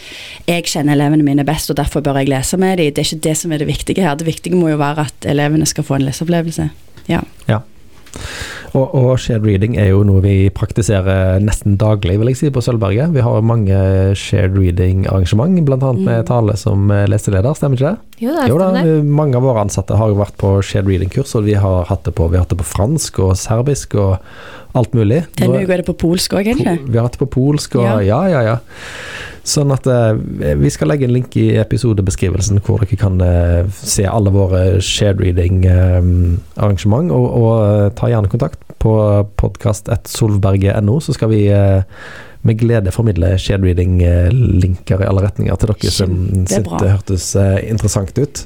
'jeg 0.49 0.65
kjenner 0.67 0.93
elevene 0.93 1.23
mine 1.23 1.45
best, 1.45 1.71
og 1.71 1.77
derfor 1.77 2.01
bør 2.01 2.19
jeg 2.19 2.29
lese 2.29 2.57
med 2.57 2.79
dem', 2.79 2.95
det 2.95 2.99
er 2.99 3.15
ikke 3.15 3.29
det 3.29 3.37
som 3.37 3.53
er 3.53 3.59
det 3.59 3.69
viktige 3.69 4.03
her. 4.03 4.15
Det 4.15 4.27
viktige 4.27 4.57
må 4.57 4.69
jo 4.69 4.77
være 4.77 5.07
at 5.07 5.27
elevene 5.27 5.67
skal 5.67 5.85
få 5.85 5.95
en 5.95 6.07
leseopplevelse. 6.07 6.71
Ja. 7.09 7.21
Og, 8.79 8.93
og 8.95 9.19
shared 9.19 9.43
reading 9.49 9.75
er 9.81 9.89
jo 9.91 10.03
noe 10.07 10.21
vi 10.23 10.35
praktiserer 10.55 11.41
nesten 11.43 11.75
daglig, 11.81 12.19
vil 12.21 12.31
jeg 12.31 12.39
si, 12.39 12.51
på 12.55 12.63
Sølvberget. 12.63 13.11
Vi 13.17 13.23
har 13.25 13.41
mange 13.43 13.79
shared 14.19 14.55
reading-arrangement, 14.59 15.59
bl.a. 15.67 15.79
med 15.97 16.21
Mm. 16.23 16.27
Tale 16.29 16.55
som 16.61 16.91
eh, 16.95 17.07
leseleder, 17.11 17.57
stemmer 17.59 17.79
ikke 17.81 17.91
det? 17.95 18.23
Jo 18.23 18.35
det 18.37 18.47
Jo 18.53 18.59
da, 18.61 18.69
mange 19.19 19.39
av 19.39 19.43
våre 19.49 19.65
ansatte 19.67 19.97
har 19.99 20.13
jo 20.13 20.19
vært 20.21 20.37
på 20.41 20.53
shared 20.63 20.87
reading-kurs, 20.93 21.35
og 21.39 21.47
vi 21.49 21.57
har 21.59 21.89
hatt 21.91 22.05
det 22.07 22.15
på, 22.19 22.29
vi 22.31 22.39
har 22.39 22.45
hatt 22.47 22.55
det 22.55 22.61
på 22.61 22.69
fransk 22.77 23.19
og 23.25 23.35
serbisk 23.41 23.97
og 23.99 24.19
alt 24.79 24.93
mulig. 24.95 25.25
Denne 25.41 25.63
uka 25.65 25.75
er 25.75 25.83
det 25.83 25.89
på 25.89 25.97
polsk 26.05 26.37
òg, 26.39 26.45
egentlig. 26.53 26.77
Po- 26.85 26.93
Vi 26.93 26.99
har 27.01 27.09
hatt 27.09 27.17
det 27.19 27.25
på 27.25 27.31
polsk 27.41 27.79
og 27.81 27.87
ja, 27.89 27.99
Ja. 28.05 28.21
ja, 28.31 28.43
ja. 28.53 28.59
Sånn 29.49 29.71
at 29.73 29.87
eh, 29.89 30.55
vi 30.61 30.69
skal 30.69 30.91
legge 30.93 31.07
en 31.09 31.15
link 31.15 31.33
i 31.41 31.55
episodebeskrivelsen 31.57 32.61
hvor 32.67 32.83
dere 32.85 32.99
kan 33.01 33.17
eh, 33.25 33.65
se 33.73 34.05
alle 34.05 34.29
våre 34.35 34.65
shared 34.85 35.23
reading-arrangement, 35.25 37.11
og, 37.15 37.27
og 37.39 37.95
ta 37.99 38.11
gjerne 38.13 38.29
kontakt 38.33 38.61
på 38.79 38.95
podkast.solberget.no, 39.41 40.99
så 41.01 41.15
skal 41.17 41.33
vi 41.33 41.47
eh, 41.53 41.83
med 42.47 42.59
glede 42.61 42.93
formidle 42.95 43.33
shared 43.41 43.65
reading-linker 43.67 45.03
i 45.03 45.09
alle 45.09 45.25
retninger 45.25 45.59
til 45.59 45.73
dere 45.73 45.93
som 45.95 46.15
syntes 46.47 46.79
det 46.79 46.93
hørtes 46.93 47.33
eh, 47.41 47.59
interessant 47.71 48.21
ut. 48.21 48.45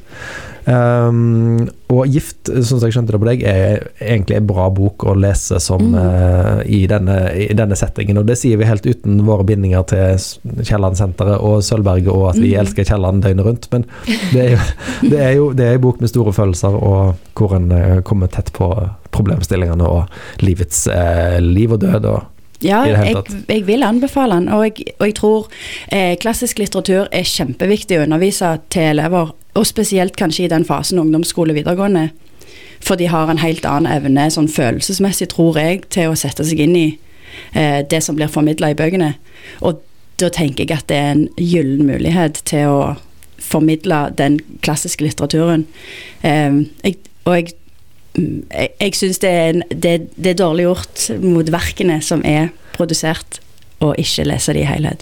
Um, 0.67 1.69
og 1.91 2.07
'Gift', 2.07 2.49
sånn 2.49 2.79
som 2.79 2.87
jeg 2.87 2.95
skjønte 2.95 3.13
det 3.13 3.21
på 3.21 3.27
deg, 3.29 3.43
er 3.43 3.83
egentlig 4.01 4.37
en 4.39 4.47
bra 4.47 4.69
bok 4.71 5.05
å 5.05 5.15
lese 5.19 5.59
som 5.61 5.81
Mm. 5.83 5.95
uh, 5.95 6.63
i, 6.65 6.87
denne, 6.87 7.17
i 7.35 7.53
denne 7.55 7.77
settingen. 7.77 8.19
Og 8.19 8.27
det 8.27 8.39
sier 8.39 8.57
vi 8.57 8.65
helt 8.65 8.87
uten 8.87 9.25
våre 9.27 9.45
bindinger 9.45 9.83
til 9.83 10.63
Kielland-senteret 10.65 11.41
og 11.41 11.63
Sølvberget, 11.63 12.09
og 12.13 12.29
at 12.31 12.41
vi 12.41 12.53
Mm. 12.55 12.61
elsker 12.61 12.85
Kielland 12.85 13.23
døgnet 13.23 13.45
rundt. 13.45 13.69
Men 13.73 13.85
det 14.33 14.41
er 14.45 14.51
jo 14.51 14.59
det 15.11 15.21
er 15.21 15.33
jo 15.37 15.53
det 15.53 15.67
er 15.67 15.75
en 15.75 15.81
bok 15.81 16.01
med 16.01 16.09
store 16.09 16.33
følelser, 16.33 16.69
og 16.83 17.15
hvor 17.35 17.57
en 17.57 17.71
eh, 17.73 18.01
kommer 18.03 18.27
tett 18.29 18.53
på 18.53 18.69
problemstillingene 19.13 19.83
og 19.85 20.07
livets 20.41 20.87
eh, 20.87 21.41
liv 21.41 21.73
og 21.73 21.81
død. 21.81 22.05
og 22.07 22.23
Ja, 22.63 22.85
jeg, 22.87 23.17
jeg 23.49 23.67
vil 23.67 23.83
anbefale 23.83 24.35
den, 24.39 24.49
og 24.49 24.63
jeg, 24.65 24.95
og 25.01 25.07
jeg 25.07 25.15
tror 25.19 25.49
eh, 25.91 26.17
klassisk 26.17 26.59
litteratur 26.63 27.09
er 27.11 27.25
kjempeviktig 27.27 27.99
å 27.99 28.05
undervise 28.07 28.53
til 28.71 28.83
elever, 28.93 29.33
og 29.55 29.67
spesielt 29.69 30.17
kanskje 30.17 30.47
i 30.47 30.51
den 30.53 30.65
fasen 30.65 31.01
ungdomsskole 31.03 31.55
videregående. 31.57 32.11
For 32.83 32.99
de 32.99 33.07
har 33.13 33.31
en 33.31 33.43
helt 33.43 33.67
annen 33.69 33.93
evne, 33.93 34.27
sånn 34.33 34.51
følelsesmessig, 34.51 35.31
tror 35.35 35.59
jeg, 35.61 35.85
til 35.95 36.11
å 36.11 36.19
sette 36.19 36.45
seg 36.47 36.65
inn 36.65 36.77
i 36.77 36.87
eh, 37.55 37.81
det 37.87 38.03
som 38.03 38.19
blir 38.19 38.33
formidla 38.33 38.73
i 38.73 38.79
bøkene. 38.79 39.15
Og 39.63 39.83
da 40.21 40.31
tenker 40.33 40.65
jeg 40.65 40.77
at 40.77 40.89
det 40.91 40.99
er 40.99 41.15
en 41.15 41.25
gyllen 41.39 41.87
mulighet 41.87 42.43
til 42.49 42.73
å 42.73 42.83
formidle 43.43 44.09
den 44.19 44.41
klassiske 44.65 45.05
litteraturen. 45.05 45.67
Eh, 46.27 46.63
jeg, 46.83 46.99
og 47.25 47.37
jeg 47.39 47.55
jeg, 48.17 48.69
jeg 48.81 48.97
syns 48.97 49.23
det, 49.23 49.63
det, 49.71 49.95
det 50.17 50.35
er 50.35 50.41
dårlig 50.41 50.67
gjort 50.67 51.07
mot 51.23 51.53
verkene 51.53 52.01
som 52.05 52.25
er 52.29 52.51
produsert, 52.77 53.41
å 53.83 53.93
ikke 53.99 54.29
lese 54.29 54.55
de 54.55 54.63
i 54.63 54.69
helhet. 54.69 55.01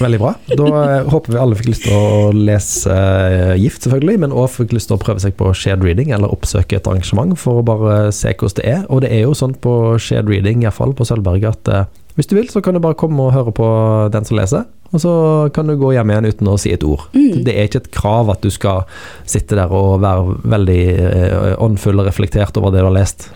Veldig 0.00 0.18
bra. 0.18 0.32
Da 0.50 0.68
eh, 0.82 1.08
håper 1.12 1.34
vi 1.34 1.38
alle 1.38 1.56
fikk 1.58 1.70
lyst 1.70 1.86
til 1.86 1.94
å 1.94 2.32
lese 2.34 2.92
eh, 2.92 3.54
Gift, 3.62 3.84
selvfølgelig, 3.86 4.18
men 4.24 4.34
òg 4.34 4.50
fikk 4.56 4.74
lyst 4.74 4.90
til 4.90 4.98
å 4.98 5.02
prøve 5.02 5.22
seg 5.22 5.36
på 5.38 5.52
shared 5.54 5.84
reading, 5.86 6.10
eller 6.14 6.32
oppsøke 6.34 6.78
et 6.78 6.88
arrangement 6.90 7.36
for 7.38 7.60
å 7.60 7.66
bare 7.66 7.96
se 8.14 8.34
hvordan 8.34 8.58
det 8.58 8.68
er. 8.74 8.84
Og 8.90 9.04
det 9.04 9.12
er 9.14 9.24
jo 9.26 9.36
sånn 9.38 9.54
på 9.62 9.96
shared 10.02 10.30
reading, 10.30 10.64
iallfall 10.66 10.96
på 10.98 11.06
Sølvberget, 11.08 11.62
at 11.62 11.72
eh, 11.72 11.90
hvis 12.18 12.28
du 12.28 12.36
vil, 12.36 12.48
så 12.52 12.60
kan 12.60 12.76
du 12.76 12.82
bare 12.82 12.98
komme 12.98 13.24
og 13.24 13.32
høre 13.32 13.54
på 13.56 13.66
den 14.12 14.26
som 14.28 14.36
leser, 14.36 14.66
og 14.92 15.00
så 15.00 15.12
kan 15.56 15.70
du 15.70 15.78
gå 15.80 15.94
hjem 15.94 16.10
igjen 16.12 16.28
uten 16.28 16.50
å 16.52 16.58
si 16.60 16.74
et 16.74 16.84
ord. 16.84 17.06
Mm. 17.16 17.40
Det 17.46 17.54
er 17.54 17.68
ikke 17.68 17.80
et 17.86 17.92
krav 17.94 18.28
at 18.34 18.42
du 18.44 18.50
skal 18.52 18.82
sitte 19.24 19.56
der 19.56 19.72
og 19.72 20.02
være 20.04 20.36
veldig 20.52 20.82
eh, 20.92 21.52
åndfull 21.62 22.02
og 22.02 22.10
reflektert 22.10 22.58
over 22.60 22.74
det 22.74 22.82
du 22.82 22.90
har 22.90 22.98
lest. 22.98 23.30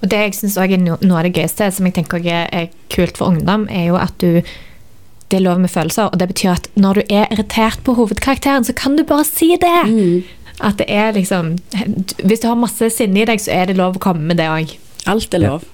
Og 0.00 0.08
det 0.12 0.22
jeg 0.22 0.34
også 0.48 0.64
er 0.64 0.80
noe 0.80 1.18
av 1.18 1.26
det 1.26 1.34
gøyeste, 1.36 1.68
som 1.72 1.88
jeg 1.88 1.96
tenker 1.98 2.24
er 2.24 2.48
er 2.52 2.72
kult 2.92 3.18
for 3.20 3.34
ungdom, 3.34 3.66
er 3.68 3.90
jo 3.90 4.00
at 4.00 4.16
du 4.22 4.40
det 5.30 5.38
er 5.38 5.44
lov 5.44 5.60
med 5.60 5.72
følelser, 5.72 6.10
og 6.12 6.20
det 6.20 6.28
betyr 6.30 6.52
at 6.54 6.68
når 6.78 7.00
du 7.00 7.02
er 7.10 7.30
irritert 7.34 7.80
på 7.84 7.96
hovedkarakteren, 7.98 8.64
så 8.64 8.74
kan 8.76 8.96
du 8.98 9.04
bare 9.06 9.26
si 9.26 9.54
det! 9.60 9.78
Mm. 9.90 10.22
At 10.64 10.78
det 10.80 10.86
er 10.88 11.10
liksom 11.12 11.58
Hvis 12.24 12.40
du 12.40 12.46
har 12.48 12.56
masse 12.56 12.88
sinne 12.94 13.20
i 13.20 13.26
deg, 13.28 13.40
så 13.44 13.50
er 13.52 13.66
det 13.68 13.76
lov 13.76 13.98
å 13.98 14.00
komme 14.00 14.24
med 14.24 14.38
det 14.40 14.46
òg. 14.48 14.70
Alt 15.06 15.34
er 15.36 15.42
lov. 15.42 15.66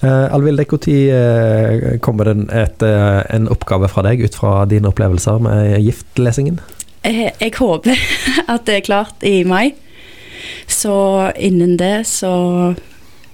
Uh, 0.00 0.32
Alvilde, 0.32 0.64
når 0.64 1.98
kommer 2.00 2.24
det 2.24 2.32
en, 2.38 2.46
et, 2.50 2.82
uh, 2.82 3.20
en 3.34 3.50
oppgave 3.52 3.90
fra 3.92 4.02
deg 4.06 4.24
ut 4.24 4.38
fra 4.38 4.64
dine 4.70 4.88
opplevelser 4.88 5.42
med 5.44 5.76
giftlesingen? 5.84 6.58
Jeg, 7.04 7.34
jeg 7.38 7.52
håper 7.58 8.00
at 8.54 8.64
det 8.66 8.78
er 8.80 8.88
klart 8.88 9.26
i 9.26 9.42
mai. 9.46 9.74
Så 10.68 11.30
innen 11.36 11.76
det 11.80 12.06
så 12.06 12.32
eh, 12.70 12.84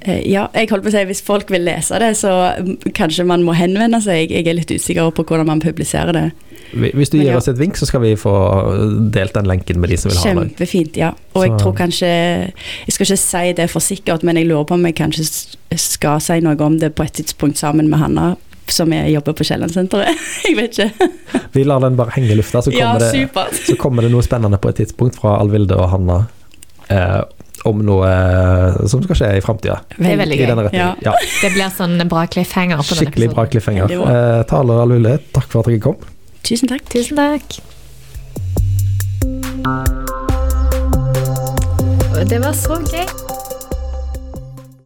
Ja, 0.05 0.49
jeg 0.53 0.69
holdt 0.69 0.85
på 0.85 0.91
å 0.91 0.93
si 0.93 1.03
hvis 1.09 1.23
folk 1.25 1.49
vil 1.53 1.65
lese 1.65 1.97
det, 2.03 2.11
så 2.19 2.31
mm, 2.61 2.91
kanskje 2.97 3.25
man 3.29 3.45
må 3.47 3.55
henvende 3.57 4.03
seg. 4.05 4.33
Jeg 4.33 4.45
er 4.45 4.59
litt 4.59 4.73
usikker 4.73 5.09
på 5.17 5.25
hvordan 5.25 5.49
man 5.49 5.63
publiserer 5.65 6.13
det. 6.13 6.25
hvis 6.75 7.13
du 7.13 7.17
gir 7.17 7.31
ja. 7.31 7.39
oss 7.39 7.49
et 7.49 7.59
vink, 7.59 7.79
så 7.81 7.89
skal 7.89 8.03
vi 8.03 8.13
få 8.19 8.35
delt 9.15 9.33
den 9.37 9.49
lenken 9.49 9.81
med 9.81 9.95
de 9.95 9.99
som 10.01 10.13
vil 10.13 10.19
ha 10.21 10.25
den. 10.29 10.51
Kjempefint, 10.51 10.99
ja. 11.01 11.15
Og 11.33 11.47
jeg 11.47 11.55
tror 11.61 11.73
kanskje 11.79 12.09
Jeg 12.09 12.95
skal 12.95 13.07
ikke 13.07 13.21
si 13.23 13.53
det 13.57 13.69
for 13.73 13.85
sikkert, 13.85 14.27
men 14.27 14.37
jeg 14.37 14.51
lurer 14.51 14.67
på 14.69 14.77
om 14.77 14.85
jeg 14.85 14.99
kanskje 14.99 15.25
skal 15.81 16.21
si 16.23 16.41
noe 16.45 16.59
om 16.61 16.77
det 16.83 16.93
på 16.99 17.07
et 17.07 17.17
tidspunkt 17.21 17.59
sammen 17.59 17.89
med 17.89 18.03
Hanna, 18.03 18.35
som 18.69 18.93
jeg 18.93 19.15
jobber 19.15 19.39
på 19.39 19.47
Kiellandsenteret. 19.49 20.21
jeg 20.49 20.59
vet 20.59 20.83
ikke. 20.85 21.09
Vi 21.57 21.65
lar 21.65 21.81
den 21.85 21.97
bare 21.97 22.13
henge 22.19 22.35
i 22.35 22.37
lufta, 22.37 22.61
så 22.61 22.75
Ja, 22.75 22.93
kommer, 22.93 23.49
det, 23.49 23.65
så 23.65 23.79
kommer 23.81 24.05
det 24.05 24.13
noe 24.13 24.27
spennende 24.27 24.61
på 24.61 24.69
et 24.69 24.83
tidspunkt 24.83 25.17
fra 25.21 25.39
Alvilde 25.41 25.81
og 25.81 25.89
Hanna 25.97 26.27
eh, 26.93 27.23
om 27.65 27.81
noe 27.87 28.09
eh, 28.11 28.87
som 28.91 29.03
skal 29.05 29.17
skje 29.21 29.29
i 29.39 29.43
framtida. 29.45 29.79
Det 29.97 30.17
veldig 30.21 30.37
I 30.37 30.41
gøy. 30.43 30.49
denne 30.51 30.65
retningen. 30.67 31.05
Ja. 31.07 31.15
Det 31.43 31.53
blir 31.55 31.71
sånn 31.77 31.97
bra 32.11 32.27
cliffhanger 32.27 32.83
på 32.83 32.99
Skikkelig 32.99 33.31
bra 33.35 33.47
cliffhanger. 33.49 33.95
Eh, 33.95 34.43
Taler 34.51 34.83
Alvilde, 34.85 35.19
takk 35.33 35.49
for 35.53 35.63
at 35.65 35.71
dere 35.73 35.81
kom. 35.87 35.97
Tusen 36.45 36.69
takk. 36.69 36.85
Tusen 36.93 37.17
takk. 37.17 37.61
Det 42.29 42.41
var 42.41 42.53
så 42.57 42.77
gøy. 42.89 43.24